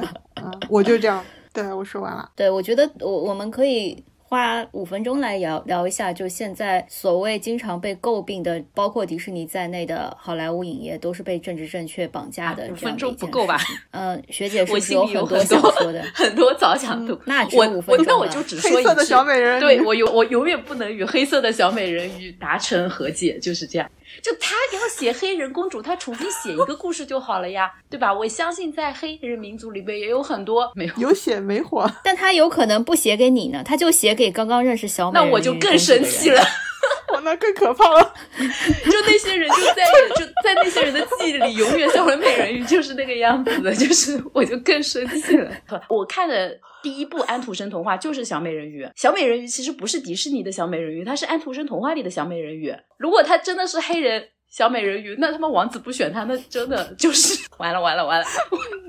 [0.44, 1.24] 嗯，我就这样。”
[1.64, 2.30] 对，我说完了。
[2.36, 12.68] 对，我觉得我我们可以花五分钟来聊聊一下，就现在所谓经常被诟病的，包括迪士尼在内的好莱坞影业，都是被政治正确绑架的。
[12.72, 13.58] 五分钟不够吧？
[13.92, 16.02] 嗯，学姐 是不是有很多想说的？
[16.14, 17.20] 很多早讲度。
[17.26, 19.60] 那我我那我就只说一句：小美人鱼。
[19.62, 23.90] 对我永我永远不能与黑色的小美人鱼达成和解，就是这样。
[24.22, 28.14] 就他要写黑人公主，他重新写一个故事就好了呀，对吧？
[28.14, 36.42] 我相信在黑人民族里边也有很多没有有血没火，但他有可能不写给你呢，他就写给刚刚认识小美那我就更生气了，
[37.14, 38.14] 我，那更可怕了。
[38.38, 39.84] 就那些人就在
[40.16, 45.52] 就在那些人的记忆里，永远小美人鱼就是那个样子的，就是我就更生气了。
[45.90, 46.60] 我看的。
[46.82, 48.88] 第一部安徒生童话就是小美人鱼。
[48.96, 52.74] 小美人鱼其实不是迪士尼的小美人鱼，它是安徒生童话里的小美人鱼。
[52.98, 58.26] 如果它真的是黑人小美人鱼，那他妈王子不选她，那真的就是 完了完了完了！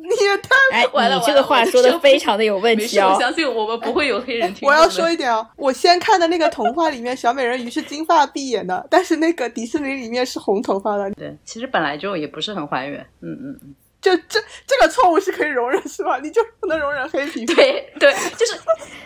[0.03, 1.17] 你也太完了！
[1.17, 3.13] 你这个话说的非常的有问题啊！
[3.13, 4.67] 我相信我们不会有黑人听。
[4.67, 11.11] 我要说一点啊，我先看的那个童话里面小美人鱼是金发碧眼的，但是那个迪士尼里面是红头发的。
[11.13, 13.01] 对，其实本来就也不是很还原。
[13.21, 13.75] 嗯嗯嗯。
[14.01, 16.19] 就这这个错误是可以容忍是吧？
[16.23, 17.55] 你就不能容忍黑皮肤？
[17.55, 18.59] 对对，就是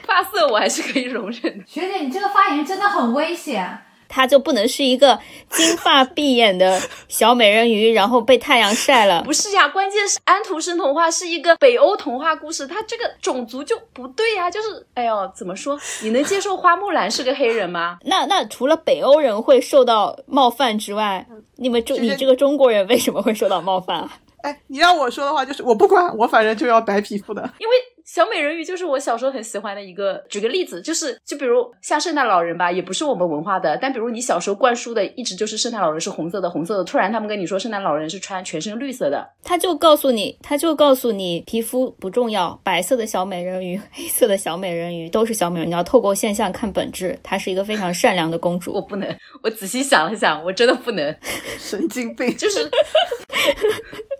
[0.07, 1.65] 发色我还是可以容忍的。
[1.67, 3.77] 学姐，你这个发言真的很危险。
[4.15, 5.19] 她就不能是一个
[5.51, 9.21] 金发碧眼的小美人鱼，然后被太阳晒了？
[9.25, 14.49] 不是呀，关键是安徒生童话是一个北欧童话故事，它这个种族就不对呀。
[14.49, 15.77] 就是，哎呦，怎么说？
[16.03, 17.99] 你能接受花木兰是个黑人吗？
[18.05, 24.19] 那那除了北欧人会受到冒犯之外，你们中你这个中国人为什么会受到冒犯啊？
[24.43, 27.43] 哎，你让我说的话就是我不管，我反正就要白皮肤的。
[27.59, 30.23] 因为小美人鱼就是我小时候很喜欢的一个。
[30.29, 33.79] 举个例子，就是就比如像圣诞老人吧，也不是我们文化的。
[33.81, 36.85] 但比如你小时候灌输的一直就是圣诞老人是红色的，红色的。
[36.85, 45.71] 突然他们跟你说圣诞老人是穿全身绿色的，他就告诉你，他就告诉你皮肤不重要，白色的小美人鱼、黑色的小美人鱼都是小美人鱼。
[45.71, 48.73] 你要透过现象看本质，她是一个非常善良的公主。
[48.73, 49.09] 我不能，
[49.43, 51.17] 我仔细想了想，我真的不能。
[51.59, 52.71] 神经病，就是。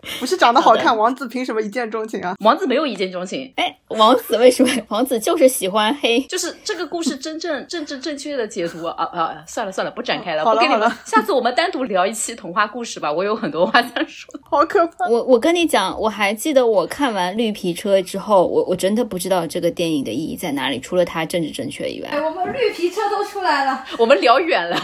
[0.19, 2.35] 不是长得好看，王子凭什么一见钟情啊？
[2.39, 3.51] 王子没有一见钟情。
[3.55, 4.69] 哎，王子为什么？
[4.89, 6.19] 王子就是喜欢黑。
[6.21, 9.43] 就是这个故事真正 政治正确的解读啊啊！
[9.47, 10.43] 算了算了，不展开了。
[10.45, 13.11] 好了好了，下次我们单独聊一期童话故事吧。
[13.11, 14.33] 我有很多话想说。
[14.49, 15.07] 好可怕！
[15.09, 22.09] 我我跟你讲，我还记得我看完绿皮车之后，我我真的不知道这个电影的意义在哪里，除了它政治正确以外。
[22.09, 24.79] 哎，我们绿皮车都出来了，我们聊远了。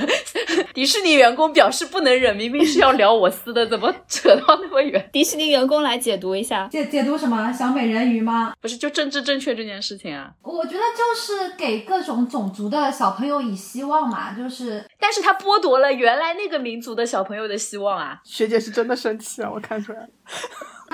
[0.73, 5.09] 迪士尼员工表示不能忍，明明是要聊我司的，怎么扯到那么远？
[5.11, 7.51] 迪士尼员工来解读一下，解解读什么？
[7.51, 8.53] 小美人鱼吗？
[8.61, 10.31] 不是，就政治正确这件事情啊。
[10.41, 18.19] 我觉得就是给各种种族的小朋友以希望嘛，就是，但是他剥夺了原来那个民族的小朋友的希望啊。
[18.23, 20.07] 学姐是真的生气啊，我看出来了。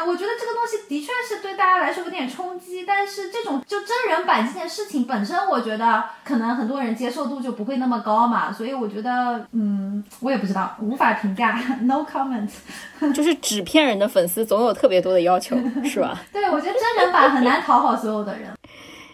[0.05, 12.49] 我觉得这个东西的确是对大家来说有点冲击，但是这种就真人版这件事情本身，我觉得可能很多人接受度就不会那么高嘛，所以我觉得，嗯，我也不知道，无法评价，no comment。
[13.13, 16.19] 就是纸片人的粉丝总有特别多的要求，是吧？
[16.31, 18.51] 对，我觉得真人版很难讨好所有的人。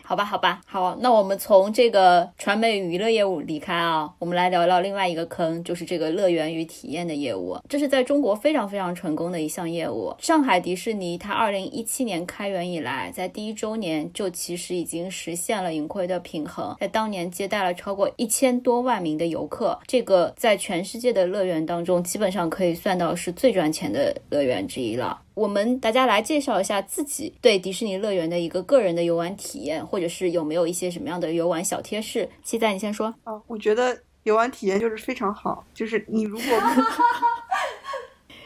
[0.06, 7.58] 好吧，好吧，好，那我们从这个传媒娱乐业务离开啊，我们来聊聊另外一个坑，就是这个乐园与体验的业务。
[7.70, 10.14] 这是在中国非常非常成功的一项业务。
[10.20, 25.22] 上海迪士尼它二零一七年开园以来，在第一周年就其实已经实现了盈亏的平衡，在当年接待了超过一千多万名的游客，这个在全世界的乐园当中，基本上可以算到是最赚钱的乐园之一了。
[25.34, 32.30] 我们大家来介绍一下自己对迪士尼乐园的一个个人的游玩体验，或者是有没有一些什么样的游玩小贴士？
[32.44, 33.14] 期待你先说。
[33.24, 36.46] 啊，我觉得游玩体验就是非常好，就是你如果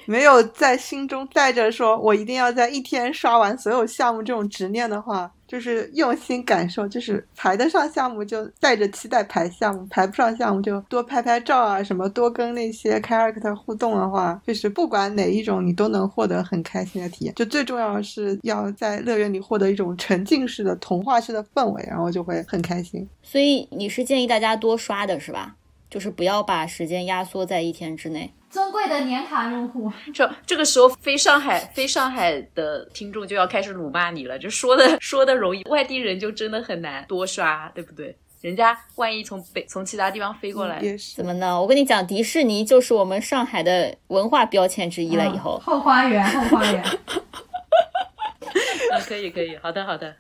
[0.08, 5.32] 没有在心中带着说我一定要在一天刷完所有项目这种执念的话。
[5.48, 17.34] 就是用心感受，就是排得上项目就带着期待排项目，排不上项目就多拍拍照啊，什么多跟那些 character 互动的话，就是不管哪一种你都能获得很开心的体验。
[17.36, 23.08] 就最重要的是要在乐园里获得一种沉浸式的童话式的氛围，然后就会很开心。
[23.24, 25.56] 所以你是建议大家多刷的是吧？
[25.90, 28.34] 就是不要把时间压缩在一天之内。
[28.50, 38.16] 尊贵的年卡用户，这这个时候非上海非上海的听众就要开始辱骂你了，就说的说的容易，外地人就真的很难多刷，对不对？
[38.42, 40.80] 人家万一从北从其他地方飞过来，
[41.16, 41.60] 怎么呢？
[41.60, 45.28] 我跟你讲，迪士尼就是我们上海的文化标签之一了。
[45.28, 46.84] 以后后花园，后花园。
[48.92, 50.16] 啊，可以可以，好的好的。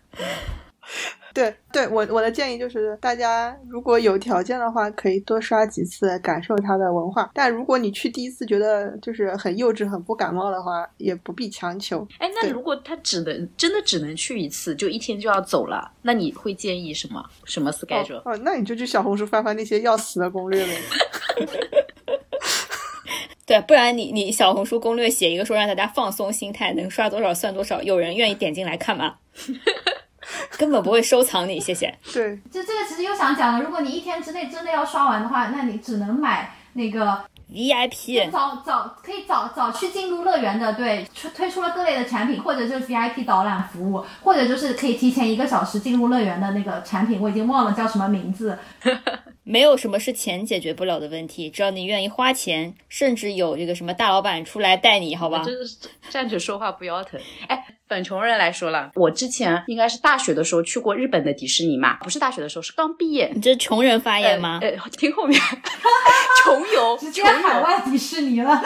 [1.38, 7.30] 对对，我我的建议就是，大家如果有条件的话，可以多刷几次，感受它的文化。
[7.36, 12.08] 但如果你去第一次觉得就是很幼稚、很不感冒的话，也不必强求。
[12.18, 17.24] 哎，那如果他只能真的只能去一次，就一天就要走了，那你会建议什么？
[17.46, 18.20] 什么 schedule？
[18.26, 20.76] 哦，那你就去小红书翻翻那些要死的攻略呗。
[23.46, 29.18] 对，不然你你小红书攻略写一个说让大家放松心态，能刷多少算多少，有人愿意点进来看吗？
[30.58, 31.94] 根本不会收藏你，谢谢。
[32.14, 48.58] 对，就这个其实又想讲了，如果你一天之内真的要刷完的话，那你只能买那个 VIP，早早可以早早去进入乐园的，对，推推出了各类的产品，或者就是 VIP 导览服务，或者就是可以提前一个小时进入乐园的那个产品，我已经忘了叫什么名字。
[49.50, 55.42] 没有什么是钱解决不了的问题，只要你愿意花钱，甚至有这个什么大老板出来带你，好吧？
[55.42, 55.78] 就是
[56.10, 57.18] 站着说话不腰疼。
[57.48, 63.32] 哎，本穷人来说了，我之前应该是大学的时候去过日本的迪士尼嘛，不是大学的时候，是刚毕业。
[63.34, 64.60] 你这穷人发言吗？
[64.62, 65.40] 呃，听后面，
[66.44, 68.62] 穷游，直接海外迪士尼了。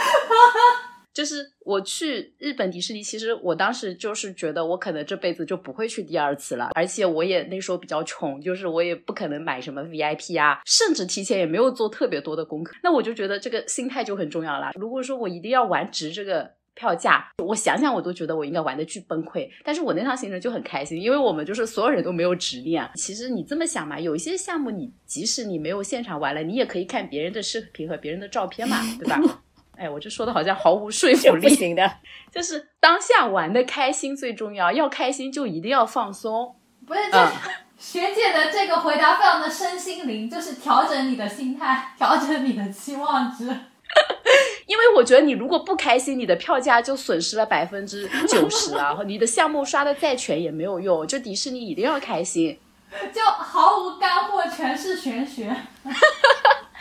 [1.14, 12.76] 就是我去日本迪士尼，其实我当时就是觉得我可能这辈子就不会去第二次了，而且我也那时候比较穷，就是我也不可能买什么 VIP 啊，甚至提前也没有做特别多的功课。
[12.82, 14.72] 那我就觉得这个心态就很重要了。
[14.76, 19.50] 如果说我一定要玩值这个票价，我想想我都觉得我应该玩的巨崩溃。
[19.66, 22.90] 但是我那趟行程就很开心，因为我们就是所有人都没有执念。
[22.96, 29.20] 其实你这么想嘛，有一些项目你即使你没有现场玩了，你也可以看别人的视频和别人的照片嘛，对吧？
[29.78, 31.92] 哎，我这说的好像毫无说服力，不行的。
[32.32, 36.56] 就是当下玩的开心最重要，要开心就一定要放松。
[36.86, 37.32] 不是，这
[37.78, 43.46] 学姐的这个回答非常的身心灵，就是调整你的心态，调整你的期望值。
[44.68, 51.06] 因为我觉得你如果不开心，你的票价就损失了百分之九十啊，你的项目刷的再全也没有用。
[51.06, 52.58] 就迪士尼一定要开心，
[53.14, 55.54] 就毫无干货，全是玄学。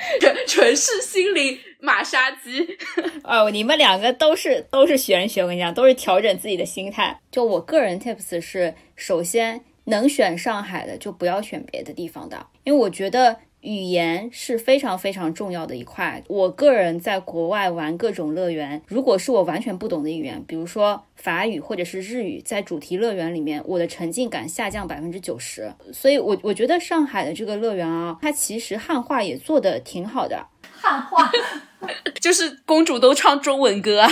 [0.46, 2.78] 纯是心灵马杀鸡
[3.22, 3.50] 哦！
[3.50, 7.20] 你们两个都是都是玄学，我跟你讲，都是调整自己的心态。
[7.30, 13.38] 就我个人 tips 是，首先能选上海的就不要选别的地方的，因为我觉得。
[13.61, 16.23] 语言是非常非常重要的一块。
[16.29, 25.73] 我个人在国外玩各种乐园，如果是我完全不懂的语言，比如说法语或者是日语，在主题乐园里面，我的沉浸感下降百分之九十。
[25.92, 30.46] 所以，我我觉得上海的这个乐园啊，它其实汉化也做的挺好的。
[30.73, 31.31] 汉化
[32.20, 34.11] 就是公主都唱中文歌啊？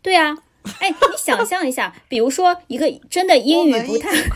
[0.00, 0.38] 对啊。
[0.80, 4.10] 哎，你想象一下，比如说一个真的英语不太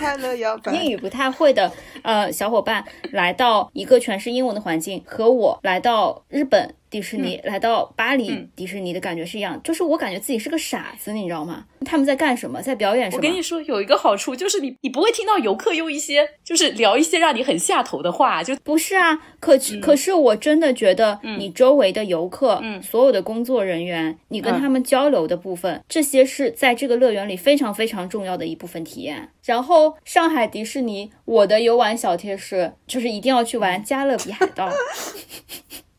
[0.73, 6.75] 英语不太会的呃小伙伴，来到一个全是英文的环境，和我来到日本。
[6.91, 11.65] 迪士尼来到巴黎，迪士尼的感觉是一样，就是我感觉自己是个傻子，你知道吗？
[11.87, 12.61] 他们在干什么？
[12.61, 13.19] 在表演什么？
[13.19, 19.17] 我跟你说，有一个好处就是你，你不会听到游客用一些就是聊一些让你很下头的话，就不是啊。
[19.39, 29.31] 可可是我真的觉得，你周围的游客，嗯，所有的工作人员，你跟他们交流的部分，这些是在这个乐园里非常非常重要的一部分体验。
[29.45, 34.69] 然后上海迪士尼，我的游玩小贴士就是一定要去玩加勒比海盗。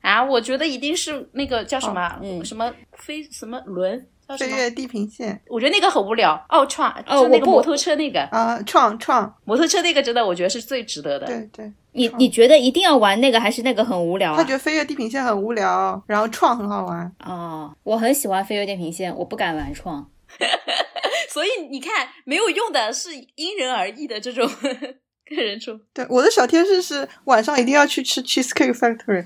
[0.01, 4.07] 啊，我觉得一定是那个叫什么，嗯，什么飞什么轮。
[4.27, 6.41] 什么飞跃地平线我觉得那个很无聊。
[6.47, 11.27] 奥创哦那个摩托车那个，啊，创创，摩托车那个真的我觉得是最值得的。
[11.27, 14.53] 对对，你你觉得一定要玩那个，还是那个很无聊啊他觉？
[14.53, 17.13] 得飞跃地平线很无聊，然后创很好玩。
[17.25, 20.09] 哦，我很喜欢飞跃地平线，我不敢玩创。
[21.29, 24.49] 所以你看，没有用的是因人而异的这种
[25.35, 25.79] 个人处。
[25.93, 29.25] 对，我的小贴士是晚上一定要去吃 Cheesecake Factory，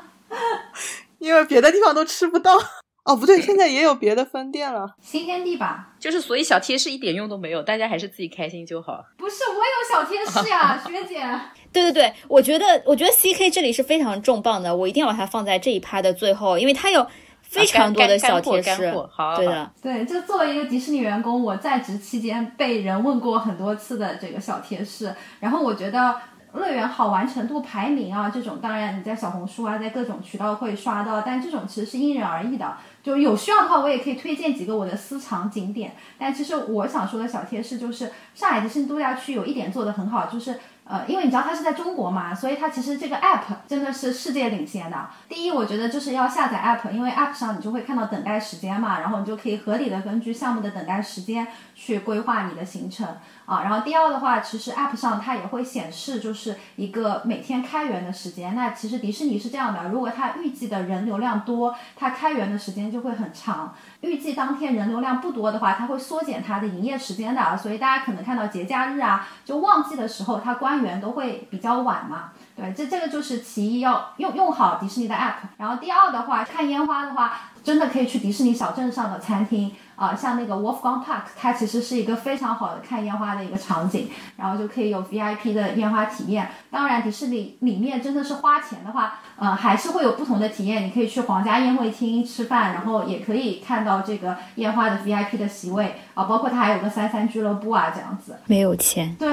[1.18, 2.58] 因为别的地方都吃不到。
[3.02, 4.94] 哦，不对，现在也有别的分店了。
[5.00, 5.88] 新天地吧？
[5.98, 9.02] 就是所以小贴士一点用都没有，大家还是自己开心就好。
[9.16, 11.26] 不是，我有小贴士呀，学姐。
[11.72, 17.04] 对对对，我觉得我觉得 C K 这里是非常重磅的，我一定要把它放在这一趴的最后，因为它有
[17.50, 18.94] 非常多的小贴士
[19.36, 26.14] 对的，对，就作为一个迪士尼员工，我在职期间被人问过很多次的这个小贴士，然后我觉得
[26.52, 32.76] 乐园好玩程度排名啊，这种当然你在小红书啊，在各种渠道会刷到，但这种其实是因人而异的。
[33.02, 35.94] 就有需要的话，我也可以推荐几个我的私藏景点。
[36.18, 40.58] 但其实我想说的小贴士就是，上海迪士尼度假区有一点做得很好，就是
[40.90, 45.08] 呃，因为你知道它是在中国嘛，所以它其实这个 app 真的是世界领先的。
[45.28, 53.06] 第一，我觉得就是要下载 app，因为 app 上你就会看到等待时间嘛，然后你就可以合理的根据项目的等待时间去规划你的行程
[53.50, 53.62] 啊。
[53.62, 58.54] 然后第二的话，其实 app 上它也会显示就是一个每天开园的时间。
[58.54, 63.74] 那其实迪士尼是这样的，如果它预计的人流量多，它开园的时间就会很长。
[64.02, 72.30] 预计当天人流量不多的话，它会缩减它的营业时间的，所以大家可能看到节假日啊，就旺季的时候，它关园都会比较晚嘛。
[72.56, 75.36] 对，这这个就是其一，要用用好迪士尼的 app。
[75.56, 86.48] 然后第二的话，看烟花的话，真的可以去迪士尼小镇上的餐厅啊、像那个 Wolfgang Park，它其实是一个非常好的看烟花的一个场景，然后就可以有 VIP 的烟花体验。
[86.70, 90.84] 当然，迪士尼里面真的是花钱的话，呃，还是会有不同的体验。
[90.84, 98.36] 你可以去皇家宴会厅吃饭，然后也可以看到这个烟花的 VIP 的席位啊，包括它还有个三三俱乐部啊这样子。
[98.46, 99.14] 没有钱。
[99.18, 99.28] 对，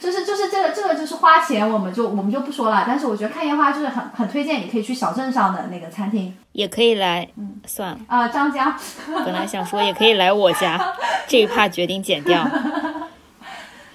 [0.00, 2.84] 就 是就是这个这个就是花钱，我们就我们就不说了。
[2.86, 8.74] 但是我觉得看烟花就是很很推荐，你可以去小镇上的那个餐厅也可以来，嗯算了，啊、张江。
[9.24, 10.80] 本来想说也可以来我家，
[11.28, 12.44] 这一趴决定剪掉。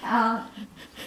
[0.02, 0.46] 啊，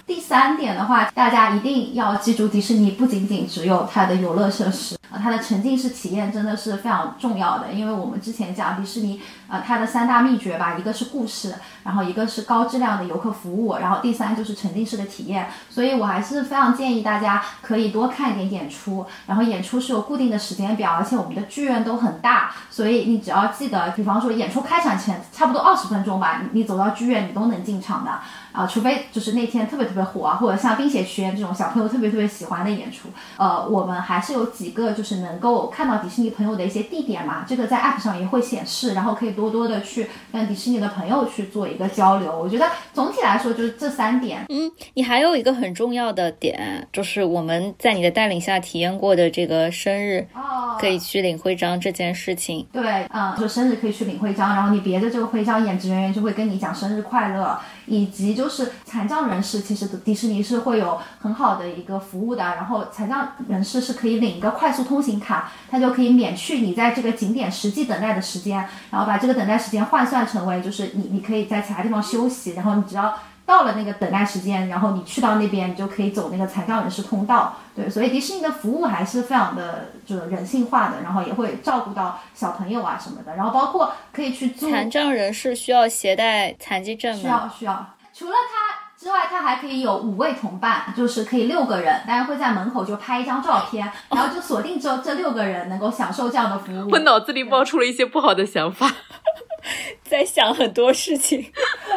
[0.06, 7.72] 第三点的话，大家一定要记住，迪士尼不仅仅只有它的游乐设施，啊，它的沉浸式体验真的是非常重要的。
[7.72, 15.48] 因为我们之前讲迪士尼，呃，它的三大秘诀吧，一个是故事，然后一个是高质量的游客服务，然后第三就是沉浸式的体验。
[15.70, 28.12] 所以我还是非常建议大家可以多看一点演出，然后演出是有固定的时间表，而且我们的剧院都很大，所以你只要记得，比方说演出开场前差不多二十分钟吧，你你走到剧院你都能进场的。
[28.54, 42.38] 啊，除非就是那天特别特别火，或者像《冰雪奇缘》这种小朋友特别特别喜欢的演出，呃，我们还是有几个就是能够看到迪士尼朋友的一些地点嘛，这个在 App 上也会显示，然后可以多多多的去跟迪士尼的朋友去做一个交流。
[42.40, 52.66] 我觉得总体来说就是这三点，嗯，你还有一个很重要的点，就是我们在你的带领下体验过的这个生日哦可以去领徽章这件事情。
[52.72, 73.14] 对，嗯，就生日可以去领徽章，然后你别的这个徽章，演职人员就会跟你讲生日快乐，以及就是残障人士，其实迪士尼是会有很好的一个服务的，然后残障人士是可以领一个快速通行卡，他就可以免去你在这个景点实际等待的时间，然后把这个等待时间换算成为就是你你可以在其他地方休息，然后你只要。
[73.46, 77.56] 到了那个等待时间，然后你去到那边，你就可以走那个残障人士通道。
[77.76, 87.28] 对，所以迪士尼的服务还是非常的就是人性化的，然后也会照顾到小朋友啊什么的，然后包括可以去租残障人士需要携带残疾证需？
[87.28, 96.90] 要需要，除了他之外，他还可以有五位同伴，就是可以六个人，大家会在门口就拍一张照片，然后就锁定这这六个人能够享受这样的服务。
[96.92, 98.90] 我脑子里冒出了一些不好的想法。
[100.04, 101.96] 在想很多事情，对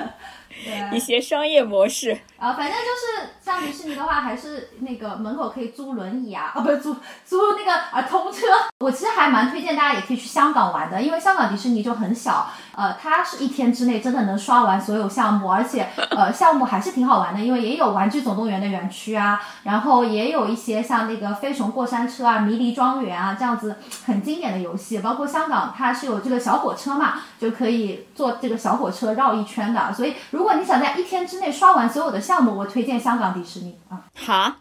[0.92, 2.18] 一些商业模式。
[2.38, 6.94] 啊，反正就是像迪士尼的话，还是那个门口可以租轮椅啊，啊，不是租
[7.24, 8.40] 租那个啊通车。
[8.80, 34.04] 我其实还蛮推荐大家也可以去香港玩的，因为香港迪士尼就很小，呃，它是一天之内真的能刷完所有项目，而且呃项目还是挺好玩的，因为也有玩具总动员的园区啊，然后也有一些像那个飞熊过山车啊、迷离庄园啊这样子很经典的游戏，包括香港它是有这个小火车嘛，就可以坐这个小火车绕一圈的，所以如果你想在一天之内刷完所有的项目，我推荐香港迪士尼啊。
[34.14, 34.56] 哈，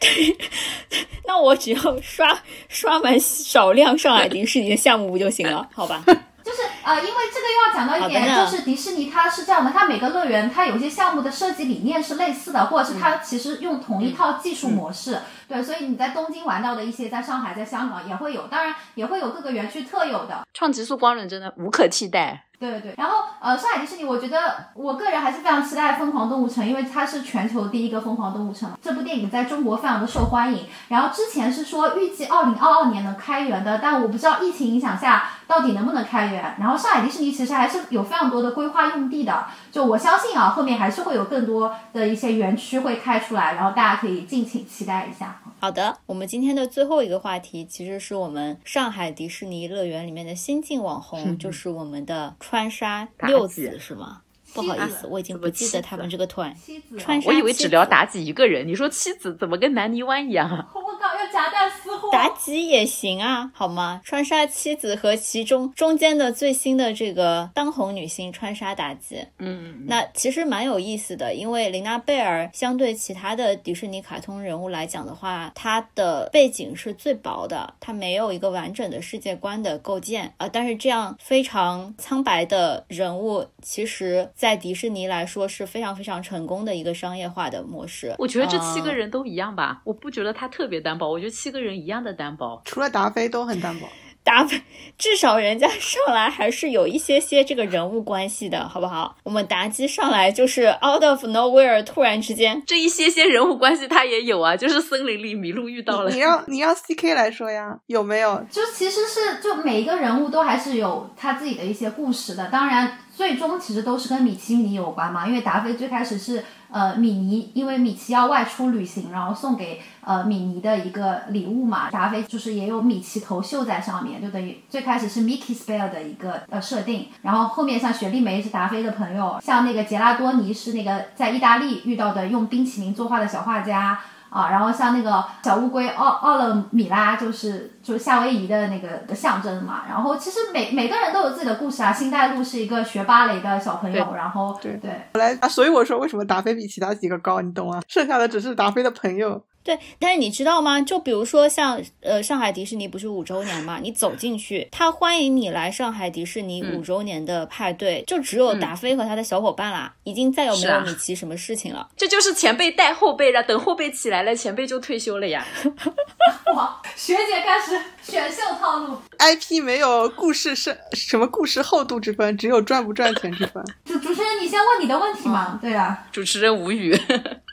[0.00, 0.36] 对，
[1.26, 5.68] 那我只要刷刷完少量上海迪士尼的项目不就行了？
[5.74, 15.18] 好吧，就是呃，因为这个又要讲到一点，就是迪士尼它是这样的，它每个乐园它有些项目的设计理念是类似的，或者是它其实用同一套技术模式。
[15.50, 20.46] 对，所以你在东京玩到的一些，在上海、在香港也会有，当然也会有各个园区特有的。
[20.54, 22.46] 创极速光轮真的无可替代。
[22.60, 28.70] 对对对，然后呃，上海迪士尼，我觉得我个人还是非常期待《疯狂动物城》，因为它是全球第一个疯狂动物城。
[28.82, 30.66] 这部电影在中国非常的受欢迎。
[30.88, 36.54] 然后之前是说预计二零二二年能开园的，但我不知道疫情影响下到底能不能开园。
[36.60, 45.40] 然后上海迪士尼其实还是有非常多的规划用地的，就我相信啊，后面还是会有更多的一些园区会开出来，然后大家可以敬请期待一下。
[45.60, 54.22] 好的，我们今天的最后一个话题其实是我们上海迪士尼乐园里面的新晋网红，就是我们的川沙六子，是吗？
[54.52, 56.52] 不好意思，我已经不记得他们这个团。
[56.56, 60.66] 妻子，川沙我以为只聊妲己一个人，你说妻子怎么跟南泥湾一样啊？
[60.74, 62.10] 我靠，要夹带私货。
[62.10, 64.00] 妲己也行啊，好吗？
[64.04, 88.14] 穿沙妻子和其中中间的最新的这个当红女星穿沙妲己，嗯，那其实蛮有意思的，因为琳娜贝尔相对其他的迪士尼卡通人物来讲的话，她的背景是最薄的，她没有一个完整的世界观的构建啊、但是这样非常苍白的人物，其实在迪士尼来说是非常非常成功的一个商业化的模式。
[88.18, 92.60] 我觉得这七个嗯人都一样吧，我不觉得他特别单薄，我觉得七个人一样的单薄。
[92.64, 93.88] 除了达菲都很单薄。
[94.22, 94.60] 达菲，
[94.98, 99.16] 至少人家上来还是有一些些这个人物关系的，好不好？
[99.24, 108.44] 我们达基上来就是 out of nowhere，突然之间这一些些人物关系他也有啊，就是森林里迷路遇到了你要你要 C K 来说呀，有没有？
[108.50, 134.00] 就其实是就每一个人物都还是有他自己的一些故事的，当然最终其实都是跟米奇米有关嘛，因为达菲最开始是呃米妮，因为米奇要外出旅行，然后送给呃米妮的一个礼物嘛，达菲就是也有米奇头绣在上面，就等于最开始是 Mickey's Bear 的一个呃设定，然后后面像雪莉梅是达菲的朋友，像那个杰拉多尼是那个在意大利遇到的用冰淇淋作画的小画家。
[134.30, 139.82] 啊，然后像那个小乌龟奥奥勒米拉，就是就是夏威夷的那个的象征嘛。
[139.88, 141.92] 然后其实每每个人都有自己的故事啊。
[141.92, 147.82] 星黛露是一个学芭蕾的小朋友，然后对对来啊，所以我说为什么达菲比其他几个高，你懂吗？
[147.88, 149.44] 剩下的只是达菲的朋友。
[149.70, 150.80] 对，但是你知道吗？
[150.80, 161.88] 就比如说像呃上海迪士尼不是五周年嘛，你走进去，他欢迎你来上海迪士尼嗯五周年的派对，就只有达菲和他的小伙伴啦，已经再有没有米奇什么事情了。
[161.96, 165.46] 这就是前辈带后辈了，等后辈起来了，前辈就退休了呀。
[166.56, 168.96] 哇，学姐开始选秀套路。
[169.18, 173.64] IP 没有故事是什么故事厚度之分，只有赚不赚钱之分。
[173.84, 175.56] 主主持人，你先问你的问题嘛。
[175.62, 176.98] 对啊，主持人无语。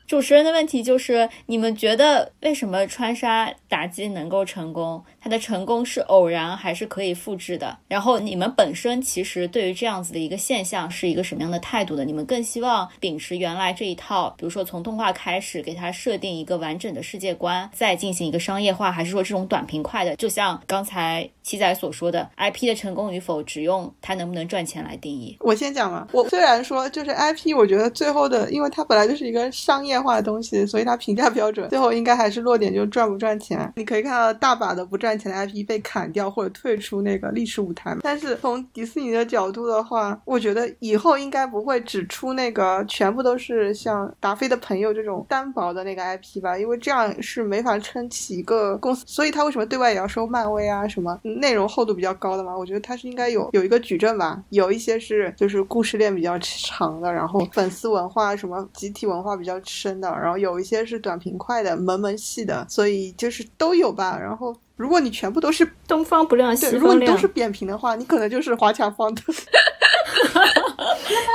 [0.08, 5.04] 主持人的问题就是：你们觉得为什么川沙打击能够成功？
[5.20, 7.78] 它的成功是偶然还是可以复制的？
[7.90, 12.06] 然后你们本身其实对于这样子的一个现象是一个什么样的态度的？
[12.06, 20.16] 你们更希望秉持原来这一套，比如说从动画开始给它设定一个完整的世界观，再进行一个商业化，还是说这种短平快的？
[20.16, 25.36] 就像刚才七仔所说的，IP 的成功与否只用它能不能赚钱来定义。
[25.42, 33.72] 我先讲嘛，我虽然说就是 IP，我觉得最后的，因为它本来就是一个商业化的东西，所以它评价标准最后应该还是落点就赚不赚钱。
[33.76, 37.96] 你可以看到大把的不赚钱的 IP 被砍掉或者退出那个历史舞台。
[38.02, 49.04] 但是从迪士尼的角度的话，我觉得以后应该不会只出那个全部都是像达菲的朋友这种单薄的那个 IP 吧，因为这样是没法撑起一个公司。
[49.06, 52.58] 所以它为什么对外也要收漫威啊什么内容厚度比较高的嘛？
[52.58, 64.18] 我觉得它是应该有有一个矩阵吧，有一些是就是故事链比较长的，然后粉丝文化什么集体文化比较深的，然后有一些是短平快的萌萌系的，所以就是都有吧。
[64.20, 69.34] 然后如果你全部都是东方不亮西对，如果你都是，扁平的话，你可能就是华强方特。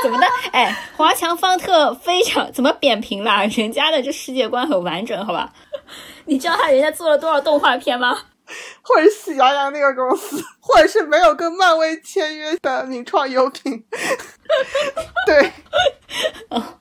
[0.03, 0.27] 怎么的？
[0.53, 3.45] 哎，华强方特非常怎么扁平啦？
[3.45, 5.53] 人家的这世界观很完整，好吧？
[6.25, 8.19] 你知道他人家做了多少动画片吗？
[8.83, 13.83] 或者喜羊羊那个公司，或者是没有跟漫威签约的名创优品。
[15.27, 15.51] 对，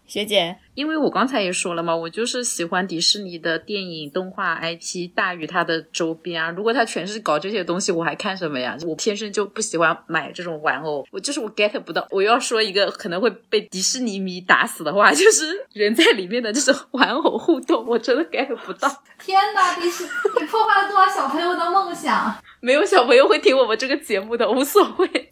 [0.06, 6.52] 学姐，因为我刚才也说了嘛，我就是喜欢迪士尼的电影动画 IP 大于它的周边啊。
[6.52, 8.78] 如果它全是搞这些东西，我还看什么呀？
[8.86, 12.06] 我天生就不喜欢买这种玩偶，我就是我 get 不到。
[12.12, 18.90] 我要说一个可能会被迪士尼迷打死的话， 就是人在里面的这种玩偶互动，我真的 get 不到。
[19.18, 22.36] 天哪，迪士你破坏了多少小朋友的梦想？
[22.60, 25.32] 没有小朋友会听我们这个节目的，无所谓。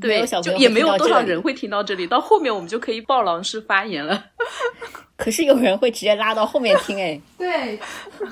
[0.00, 2.06] 对就也没有多少人会听到这里。
[2.06, 4.26] 到后面我们就可以爆狼式发言了。
[5.18, 7.20] 可是有人会直接拉到后面听哎。
[7.36, 7.78] 对，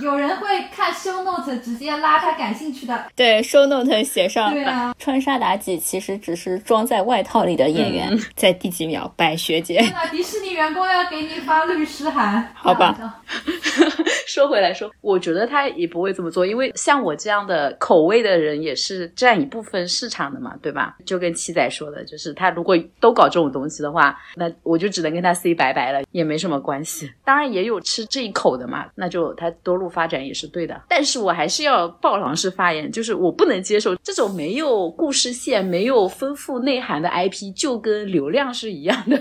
[0.01, 3.07] 有人会看 show note 直接拉他感兴趣的。
[3.15, 4.53] 对，show note 写上。
[4.53, 4.95] 对啊。
[4.99, 9.11] 川沙妲己其实只是装在外套里的演员，在第几秒？
[9.17, 9.85] 白学姐。
[9.93, 12.49] 那迪士尼员工要给你发律师函。
[12.55, 13.23] 好吧。
[14.27, 20.97] 说回来说，我觉得他也不会这么做，因为像我这样的口味的人也是占一部分市场的嘛，对吧？
[21.07, 27.11] 就跟七仔说的，就是他如果都搞这种东西的话，那我就只能跟他 say 拜拜了，也没什么关关系。
[27.25, 30.79] 当然也有吃这一口的嘛，那就他多路发展也是对的。
[30.87, 39.17] 但是我还是要爆狼式发言，就是我不能接受这种没有故事线、没有丰富内涵的 IP，就跟流量是一样的。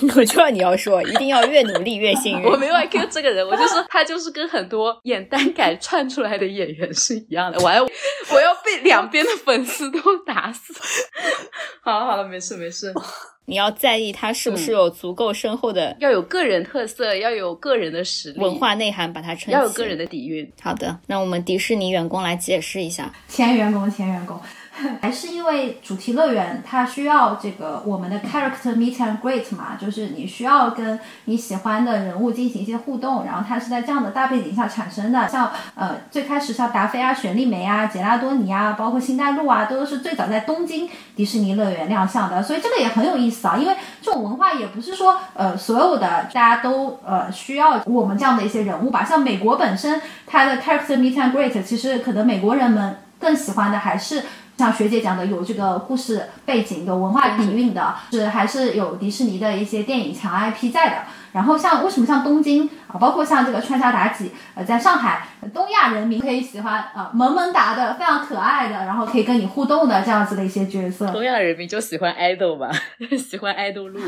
[0.16, 2.44] 我知道你要说，一定要越努力越幸运。
[2.48, 7.58] 我没有 Q 这个人，我就是他，就是跟很多演单改串出来的演员是一样的。
[7.60, 10.72] 我要我要被两边的粉丝都打死。
[11.82, 12.92] 好了好了，没事没事。
[13.46, 19.52] 你要在意他是不是有足够深厚的，要有个人特色，要有个人的实力、文化内涵，把它撑起。
[19.52, 20.52] 要有个人的底蕴。
[20.60, 24.38] 好的，那我们迪士尼员工来解释一下，前员工，前员工。
[25.02, 35.28] 还是因为主题乐园它需要这个我们的 character meet and greet 嘛，就是你需要跟你喜欢的人物进行一些互动，然后它是在这样的大背景下产生的。
[35.28, 42.42] 像呃最开始像达菲啊、雪莉梅啊、杰拉多尼啊，包括星黛露啊，都是最早在东京迪士尼乐园亮相的。
[42.42, 49.04] 所以这个也很有意思啊，因为这种文化也不是说呃所有的大家都呃需要我们这样的一些人物吧。
[49.04, 54.22] 像美国本身它的 character meet and greet，其实可能美国人们更喜欢的还是。
[54.58, 60.96] 像学姐讲的，有这个故事背景、有文化底蕴的，是还是有迪士尼的一些电影强 IP 在的。
[61.30, 71.06] 然后像为什么像东京啊，包括像这个川沙妲己，呃，在上海，东亚人民可以喜欢啊萌萌哒的、非常可爱的，然后可以跟你互动的这样子的一些角色。
[71.12, 72.70] 东亚人民就喜欢 idol 吧，
[73.16, 74.00] 喜欢 idol 路，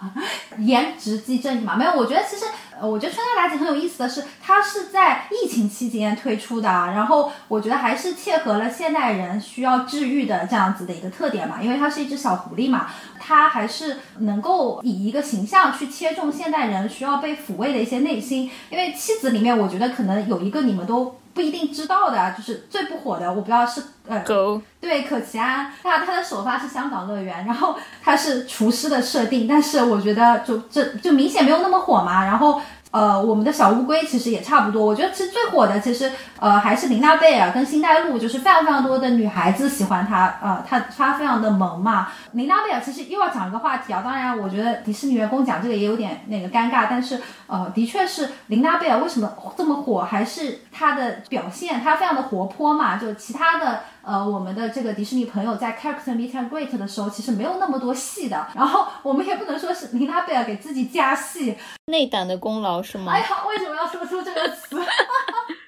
[0.58, 1.76] 颜值即正义嘛。
[1.76, 2.44] 没有，我觉得其实。
[2.80, 18.50] 呃，我觉得川沙妲己很有意思的是，它是在疫情期间推出的，然后我觉得还是切合了现代人需要治愈的这样子的一个特点嘛，因为它是一只小狐狸嘛，它还是能够以一个形象去切中现代人需要被抚慰的一些内心。
[18.70, 32.60] 因为妻子里面，我觉得可能有一个你们都不一定知道的，就是最不火的，我不知道是呃狗对可奇安，他他的首发是香港乐园，然后他是厨师的设定，但是我觉得就这就明显没有那么火嘛，然后。
[32.94, 34.86] 呃，我们的小乌龟其实也差不多。
[34.86, 40.38] 我觉得其实最火的，其实呃还是琳娜贝尔跟星黛露，就是非常非常多的女孩子喜欢她。
[40.40, 42.06] 呃，她她非常的萌嘛。
[42.34, 52.96] 琳娜贝尔其实又要讲一个话题啊，当然我觉得迪士尼员工讲这个也有点那个尴尬，但是呃的确是琳娜贝尔为什么这么火，还是她的表现，她非常的活泼嘛。
[52.96, 53.80] 就其他的。
[54.06, 58.46] 呃，我们的这个迪士尼朋友在 Character Meet and Greet 的时候，其实没有那么多戏的。
[58.54, 61.56] 然后我们也不能说是琳娜贝尔给自己加戏，
[61.90, 63.12] 内胆的功劳是吗？
[63.12, 64.76] 哎呀，为什么要说出这个词？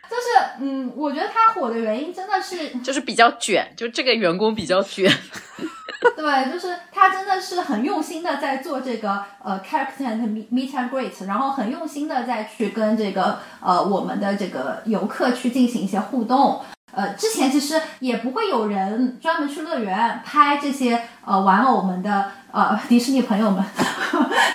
[0.08, 5.10] 就是嗯，我觉得他火的原因真的是 就是比较卷，就这个员工比较卷。
[6.16, 10.14] 对，就是他真的是很用心的在做这个呃 Character
[10.50, 16.62] Meet and Greet，然后很用心的在去跟这个呃我们的这个游客去进行一些互动。
[16.92, 23.62] 呃，之前其实也不会有人专门去乐园拍这些呃玩偶们的呃迪士尼朋友们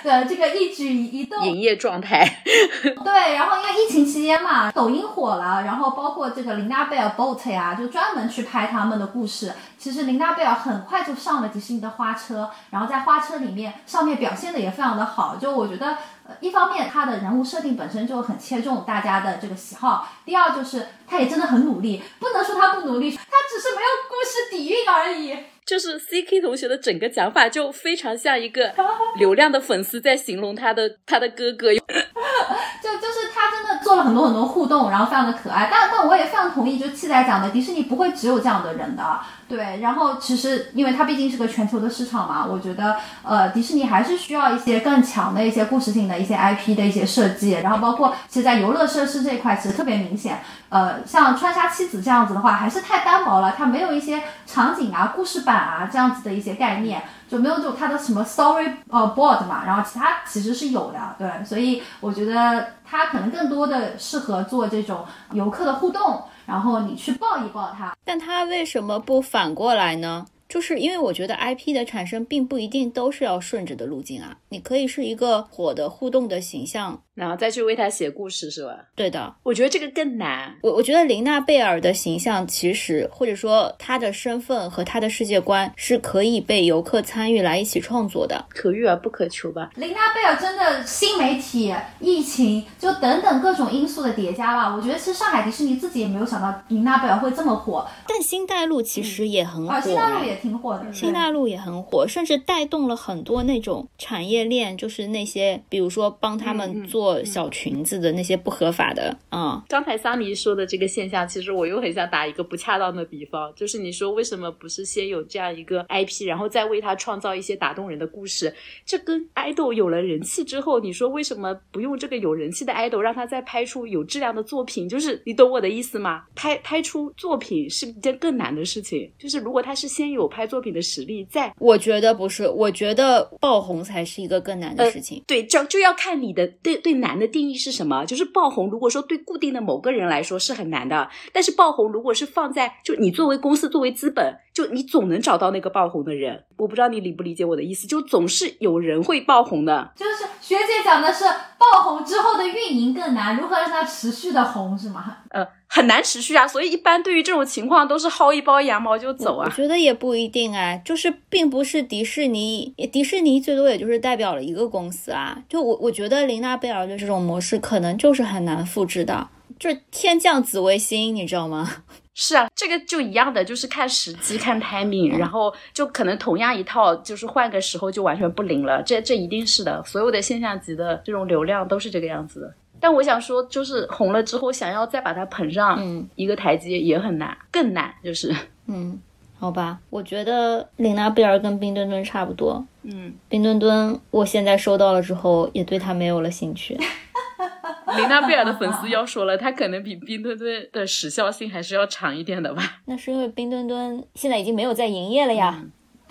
[0.02, 2.42] 的这个一举一动营业状态。
[2.82, 9.52] 对，然后因为疫情期间嘛，抖音火了，然后包括这个琳娜贝尔 boat 呀，就专门去拍他们的故事。
[9.78, 15.36] 其实琳娜贝尔很快就上了迪士尼的花车，然后在花车里面上面表现的也非常的好。
[15.36, 15.96] 就我觉得。
[16.40, 23.16] 一方面，他的人物设定本身就很切中大家的这个喜好；第二，就是他也真的很努力，不能说他不努力，他
[23.48, 25.36] 只是没有故事底蕴而已。
[25.64, 28.74] 就是 C K 同学的整个讲法就非常像一个
[29.16, 35.68] 流量的粉丝在形容他的他的哥哥， 就就是他真的做了很多很多互动，然后非常的可爱。
[35.70, 39.20] 但但我也非常同意，就七仔讲的，迪士尼不会只有这样的人的。
[39.52, 50.40] 对，然后其实因为它毕竟是个全球的市场嘛，我觉得呃迪士尼还是需要一些更强的一些故事性的一些 IP 的一些设计，然后包括其实，在游乐设施这一块其实特别明显，
[50.70, 66.22] 呃像川沙妻子这样子的话还是太单薄了，它没有一些场景啊、故事板啊这样子的一些概念，就没有就它的什么 story 呃 board 嘛，然后其他其实是有的，对，所以我觉得它可能更多的适合做这种游客的互动。
[66.46, 70.26] 然后你去抱一抱他，但他为什么不反过来呢？
[70.52, 78.76] 就是因为我觉得 IP 的产生并不一定都是要顺着的路径啊，你可以是一个火的互动的形象，然后再去为他写故事，是吧？
[78.94, 79.34] 对的。
[79.44, 80.54] 我觉得这个更难。
[80.62, 88.44] 我我觉得琳娜贝尔的形象其实或者说她的身份和她的世界观是可以被游客参与来一起创作的。
[88.50, 89.70] 可遇而不可求吧。
[89.76, 109.62] 琳娜贝尔真的新媒体、疫情就等等各种因素的叠加吧，我觉得其实上海迪士尼自己也没有想到琳娜贝尔会这么火，但新大陆其实也很火、啊，新大陆也挺火的，新大陆也很火，甚至带动了很多那种产业链，就是那些比如说帮他们做小裙子的那些不合法的啊。
[109.68, 118.52] 刚才桑尼说的这个现象，其实我又很想打一个不恰当的比方，就是你说为什么不是先有这样一个 IP，然后再为他创造一些打动人的故事？
[118.84, 124.88] 这跟爱豆有了人气之后，你说为什么不用这个有人气的爱豆，让他再拍出有质量的作品？
[124.88, 126.24] 就是你懂我的意思吗？
[126.34, 135.22] 拍拍出作品是一件更难的事情，就是如果他是先有拍作品的实力，在我觉得不是，我觉得爆红才是一个更难的事情。
[135.26, 138.04] 对，就就要看你的对对难的定义是什么。
[138.06, 146.44] 就是爆红，如果说对固定的某个人来说是很难的，但是爆红如果是放在就你作为公司作为资本，就你总能找到那个爆红的人。
[146.56, 149.92] 我不知道你理不理解我的意思，就总是有人会爆红的。
[149.96, 151.24] 就是学姐讲的是
[151.58, 155.18] 爆红之后的运营更难，如何让它持续的红是吗？
[155.30, 159.46] 呃，很难持续啊，所以一般对于这种情况都是薅一包羊毛就走啊。
[159.46, 165.42] 我觉得也不一定啊，就是并不是迪士尼，迪士尼最多也就是代表了一个公司啊。
[165.48, 171.84] 就我我觉得琳娜贝尔的这种模式可能就是很难复制的，就是天降紫微星，你知道吗？
[172.14, 178.82] 是啊，这个就一样的，就是看时机、看 timing，然后就可能同样一套，就是换个时候就完全不灵了。
[178.82, 182.54] 这这一定是的，所有的现象级的这种流量都是这个样子的。
[182.82, 185.80] 但我想说，就是红了之后，想要再把它捧上
[186.16, 188.34] 一个台阶也很难，更难就是。
[188.66, 189.00] 嗯，
[189.38, 192.66] 好吧，我觉得琳娜贝尔跟冰墩墩差不多。
[192.82, 196.76] 嗯，冰墩墩，我现在收到了之后，也对他没有了兴趣。
[197.96, 202.80] 琳娜贝尔的粉丝要说了，他可能比冰墩墩的时效性还是要长一点的吧？
[202.86, 205.62] 那是因为冰墩墩现在已经没有在营业了呀。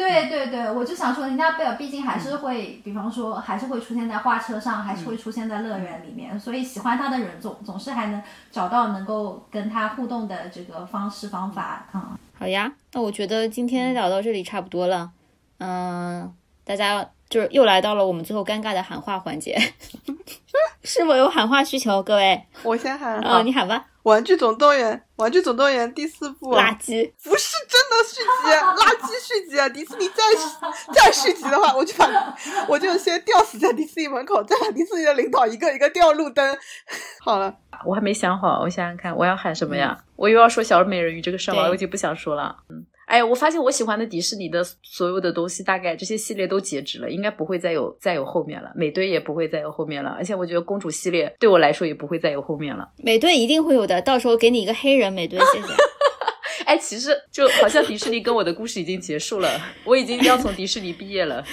[0.01, 8.19] 对对对，我就想说，林娜贝尔毕竟还是会，比方说还是会出现在花车上，还是会出现在乐园里面，所以喜欢他的人总总是还能
[8.51, 12.17] 找到能够跟他互动的这个方式方法啊。
[12.33, 15.11] 好呀，那我觉得今天聊到这里差不多了。
[15.59, 16.33] 嗯，
[16.63, 19.57] 大家就是又来到了我们最后尴尬的喊话环节，
[20.83, 22.03] 是否有喊话需求？
[22.03, 23.85] 各位，我先喊嗯、啊，你喊吧。
[24.03, 28.49] 玩具总动员》《玩具总动员》第四部啊垃圾，不是真的续集，
[28.83, 29.69] 垃圾续集啊！
[29.69, 30.23] 迪士尼再
[30.91, 32.09] 再续集的话，我就把
[32.67, 36.57] 我就先吊死在迪士尼门口，再把迪士尼的领导一个一个吊路灯。
[37.19, 37.55] 好了，
[37.85, 39.95] 我还没想好，我想想看，我要喊什么呀？
[40.15, 42.57] 我又要说小美人鱼这个事儿了，我已经不想说了。
[42.69, 48.71] 嗯，哎，我发现我喜欢的迪士尼的所有的东西，大概这些系列都截止了，应该不会再有再有后面了。
[48.73, 52.89] 美队也不会再有后面了，而且我觉得公主系列对我来说也不会再有后面了。
[52.95, 55.67] 美队一定会有的，到时候给你一个黑人美队，谢谢。
[56.63, 61.43] 哎，其实就好像迪士尼跟我的故事已经结束了，我已经要从迪士尼毕业了。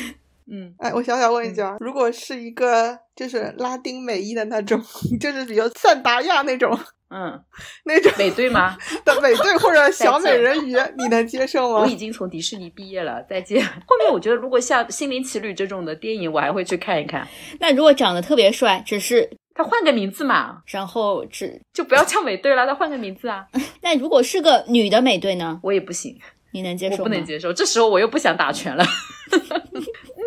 [0.48, 4.80] 嗯，哎，我想想问一句啊，如果是一个就是拉丁美裔的那种，
[5.18, 6.78] 就是比较赞达亚那种
[7.10, 7.42] 嗯，
[7.84, 8.76] 那种美队吗？
[9.04, 11.96] 的美队或者 小美人鱼，你能接受吗我已？
[11.96, 13.64] 经从迪士尼毕业了，再见。
[13.86, 17.26] 后面我觉得如果像《心灵奇旅》这种的电影，我还会去看一看。
[17.60, 23.46] 那如果长得特别帅，只是他换个名字嘛，然后只就不要叫美队了，他换个名字啊，
[23.80, 25.58] 那如果是个女的美队呢？
[25.62, 26.18] 我也不行，
[26.52, 26.98] 你能接受吗？
[27.00, 27.52] 我不能接受。
[27.52, 28.84] 这时候我又不想打拳了，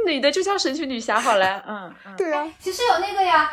[0.07, 1.63] 女的就叫神奇女侠好了。
[1.67, 3.49] 嗯嗯，对啊，其实有那个呀，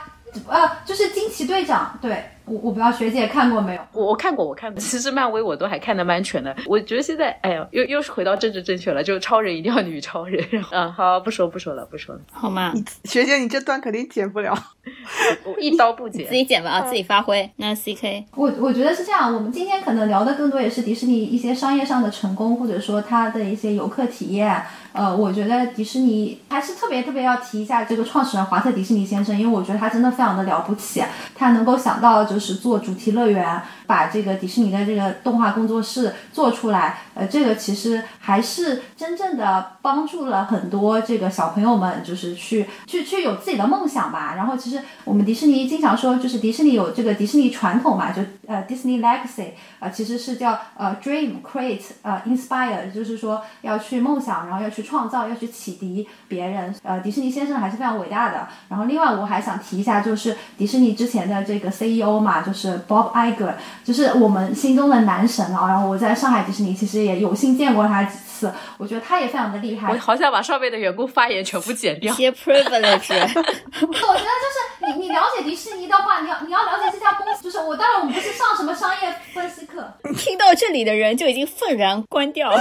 [0.49, 3.80] 呃，就是惊奇队长，对我我不知道学姐看过没有？
[3.92, 4.78] 我我看过，我看过。
[4.80, 6.55] 其实漫威我都还看得蛮全的。
[6.66, 10.44] 我觉得现在，哎呀，又又是回到政治正确了，就超人一定要女超人。
[10.72, 12.72] 嗯，好，不说不说了，不说了，好吗？
[13.05, 14.57] 学姐，你这段肯定剪不了。
[15.44, 16.34] 我一刀不剪自。
[16.34, 17.51] 己剪吧啊，自己发挥。
[17.57, 24.62] 那 C K，我我觉得是这样，我们今天可能聊的更多也是迪士尼一些商业上的成功，或者说它的一些游客体验。
[24.92, 31.03] 呃，我觉得迪士尼还是特别特别要提一下这个创始人华特迪士尼先生，因为我觉得他真的非常的了不起，
[31.34, 44.34] 他能够想到就是是做主题乐园，把这个迪士尼的这个动画工作室做出来，呃，这个其实还是真正的帮助了很多这个小朋友们，就是去去去有自己的梦想吧。
[44.36, 56.74] 然后其实我们迪士尼经常说，就是迪士尼有这个迪士尼传统嘛，就呃 Disney Legacy，呃其实是叫呃 Dream Create 呃 Inspire，就是说要去梦想，然后要去创造，要去启迪别人。
[56.82, 58.47] 呃，迪士尼先生还是非常伟大的。
[58.68, 63.55] 然后另外我还想提一下，就是迪士尼之前的这个 CEO 嘛，就是 Bob Iger，
[63.89, 65.66] 就是我们心中的男神啊。
[65.66, 69.91] 然后我在上海迪士尼其实也有幸见过他几次，我觉得他也非常的厉害。
[69.91, 72.12] 我好想把上面的员工发言全部剪掉。
[72.12, 73.14] 一些 privilege，
[73.80, 82.53] 我觉得就是你你了解迪士尼的话，你要你要了解这家公司，就是我当然我们不是上什么商业分析课，听到这里的人就已经愤然关掉。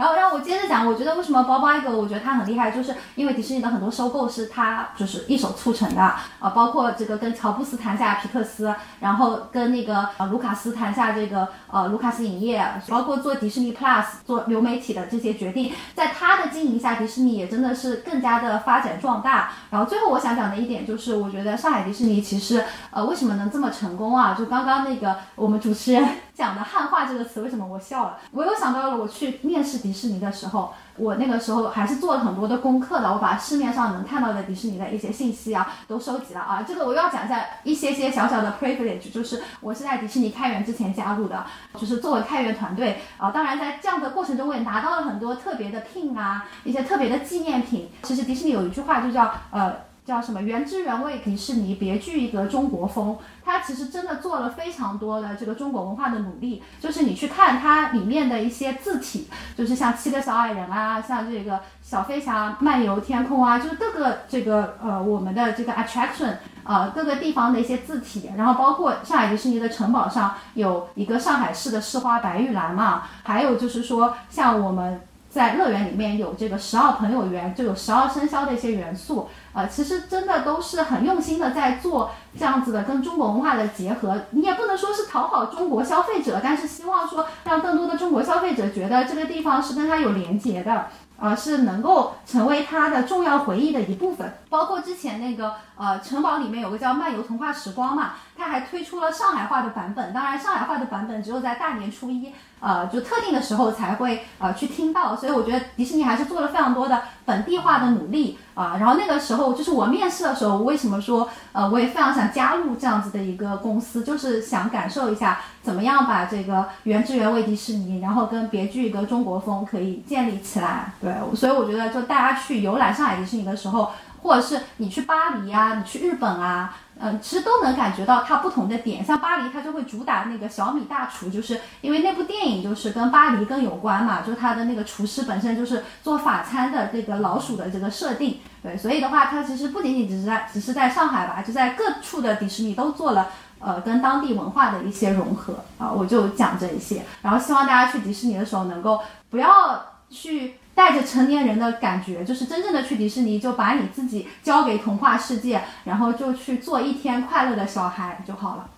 [0.00, 19.50] 然后让我接着讲，我觉得为什么 Bob Iger，我觉得他很厉害，就是因为迪士尼的很多收购是他就是一手促成的啊，包括这个跟乔布斯谈下皮克斯，然后跟那个呃卢卡斯谈下这个呃卢卡斯影业，包括做迪士尼 Plus 做流媒体的这些决定，在他的经营下，迪士尼也真的是更加的发展壮大。
[19.68, 24.34] 然后最后我想讲的一点就是，我觉得上海迪士尼其实呃为什么能这么成功啊？
[24.38, 28.16] 就刚刚那个我们主持人讲的汉化这个词，为什么我笑了？
[28.30, 36.62] 我又想到了我去面试迪迪士尼的时候，我那个时候还是做了很多的功课的，我把市面上能看到的迪士尼的一些信息啊都收集了啊。
[36.62, 41.44] 这个我又要讲一下一些些小小的 privilege，就是我是在迪士尼开园之前加入的，
[41.76, 43.32] 就是作为开园团队啊。
[43.32, 47.90] 当然在这样的过程中，我也拿到了很多特别的 pin 啊，一些特别的纪念品。
[48.04, 49.89] 其实迪士尼有一句话就叫呃。
[50.10, 50.42] 叫什么？
[50.42, 53.16] 原汁原味迪士尼，别具一格中国风。
[53.44, 56.60] 它其实真的做了非常多的这个中国文化的努力。
[56.80, 66.34] 就是你去看它里面的一些字体，就是像七个小矮人啊，像这个小飞侠漫游天空啊，就是各个这个呃我们的这个 attraction
[66.64, 68.32] 呃各个地方的一些字体。
[68.36, 75.00] 然后包括上海迪士尼的城堡上有一个上海市的市花白玉兰嘛，还有就是说像我们。
[75.30, 84.22] 在乐园里面有这个十二朋友园，就有十二生肖的一些元素，呃，其实真的都是很用心的在做这样子的跟中国文化的结合。
[84.30, 90.86] 你也不能说是讨好中国消费者，但是希望说让更多的中国消费者觉得这个地方是跟他有连结的。
[91.22, 108.76] 呃，是能够成为他的重要回忆的一部分，包括之前那个呃城堡里面有个叫漫游童话时光嘛，它还推出了上海话的版本，当然上海话的版本只有在大年初一，呃就特定的时候才会呃去听到，所以我觉得迪士尼还是做了非常多的本地化的努力啊。
[108.78, 121.14] 然后那个时候就是我面试的时候，为什么说呃我也非常想加入这样子的一个公司，就是想感受一下怎么样把这个原汁原味迪士尼，然后跟别具一个中国风可以建立起来，对。
[121.34, 123.90] 所以我觉得，就大家去游览上海迪士尼的时候，
[124.22, 129.04] 或者是你去巴黎呀，你去日本啊，嗯，其实都能感觉到它不同的点。
[129.04, 138.38] 像巴黎，它就会主打那个小米大厨，就是因为那部电影就是跟巴黎更有关嘛，就是它的那个厨师本身就是做法餐的这个老鼠的这个设定。
[138.62, 145.90] 对，所以的话，它其实不仅仅只是在只是在上海吧，就在各处的迪士尼都做了呃跟当地文化的一些融合啊。
[145.90, 149.00] 我就讲这一些，然后希望大家去迪士尼的时候能够
[149.30, 150.59] 不要去。
[150.80, 158.70] 带着成年人的感觉，就是真正的去迪士尼，就把你自己交给童话世界，然后就去做一天快乐的小孩就好了。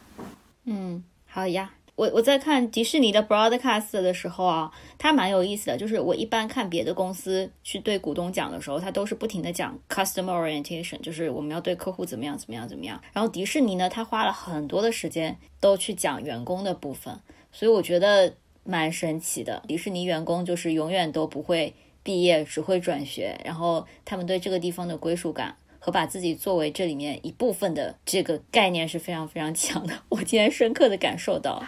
[0.64, 1.70] 嗯，好呀。
[1.94, 5.76] 我我在看迪士尼的 broadcast 的时候啊，它蛮有意思的。
[5.76, 13.00] 就是我一般看别的公司去对股东讲的时候，它都是不停的讲 customer orientation，就是我们要对客户怎么样怎么样怎么样。
[13.12, 17.16] 然后迪士尼呢，它花了很多的时间都去讲员工的部分，
[17.52, 18.34] 所以我觉得
[18.64, 19.62] 蛮神奇的。
[19.68, 21.72] 迪士尼员工就是永远都不会。
[22.02, 29.94] 毕业只会转学，然后他们对这个地方的归属感和把自己作为这里面一部分的这个概念是非常非常强的。
[30.08, 31.62] 我今天深刻的感受到，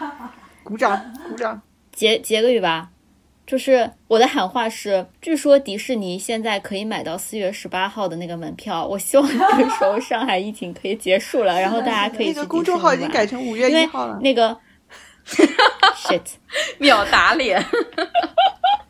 [0.62, 1.60] 鼓掌鼓掌，
[1.92, 2.90] 结结个语吧。
[3.46, 8.86] 就是我的喊话是，据说迪士尼现在可以买到四月十八号的那个门票。
[8.86, 14.18] 我希望这个时候上海疫情可以结束了，然后大家可以去迪士尼那个公众号已经改成五月一号了。
[14.22, 14.58] 那个，
[15.94, 16.22] shit，
[16.78, 17.62] 秒打脸。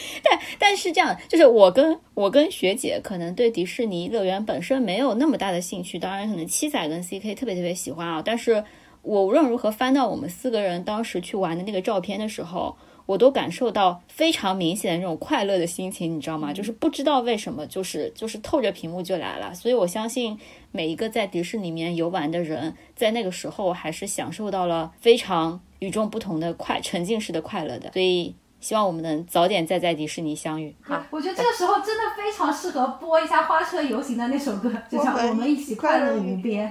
[0.22, 8.22] 但但是这样，就是我跟我跟学姐可能对迪士尼乐园本身没有那么大的兴趣，当然可能七仔跟 CK 特别特别喜欢啊。
[8.24, 8.64] 但是
[9.02, 12.76] 我无论如何翻到我们四个人当时去玩的那个照片的时候，
[13.06, 16.52] 我都感受到非常明显的那种快乐的心情，你知道吗？
[16.52, 19.54] 就是不知道为什么，就是就是透着屏幕就来了。
[19.54, 20.38] 所以我相信
[20.72, 27.92] 每一个在迪士尼里面游玩的人，在那个时候还是享受到了非常与众不同的快沉浸式的快乐的。
[27.92, 28.34] 所以。
[28.60, 30.74] 希望我们能早点再在迪士尼相遇。
[30.82, 36.68] 好，我觉得这个时候真的非常适合播一下花车游行的那首歌， 就像《我们一起快乐无边》。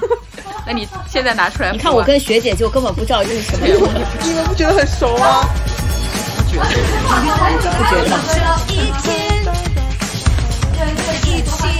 [0.66, 3.66] 那你现在拿出来，你看我跟学姐就根本不知道这是什么。
[4.24, 5.42] 你们不觉得很熟吗？
[6.46, 6.64] 不觉得。
[8.66, 9.50] 不觉得。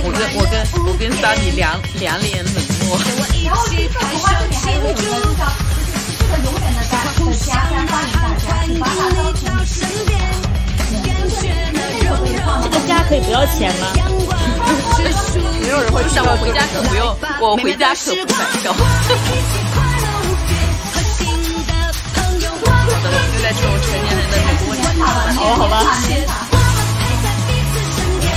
[0.03, 0.53] 我跟我跟
[0.85, 2.99] 我跟 Sunny 两两脸冷漠。
[3.45, 5.43] 然后这首花车你还有一首歌叫。
[6.31, 6.95] 永远的家，
[7.31, 7.37] 这
[12.69, 13.87] 个虾可以不要钱吗？
[15.63, 18.73] 没有人会说我回家可不用，我回家可不敢笑。
[25.03, 25.75] 好的，吧好吧。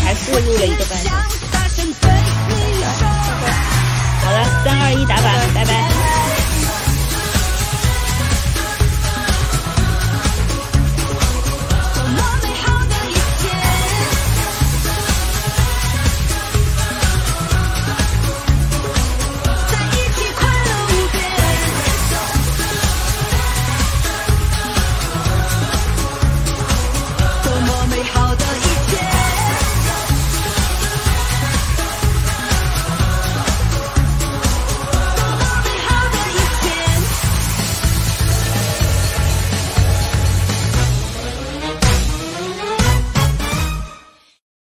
[0.03, 1.39] 还是录了一个半小时。
[4.23, 5.25] 好了，三二一，打板，
[5.55, 5.92] 拜拜。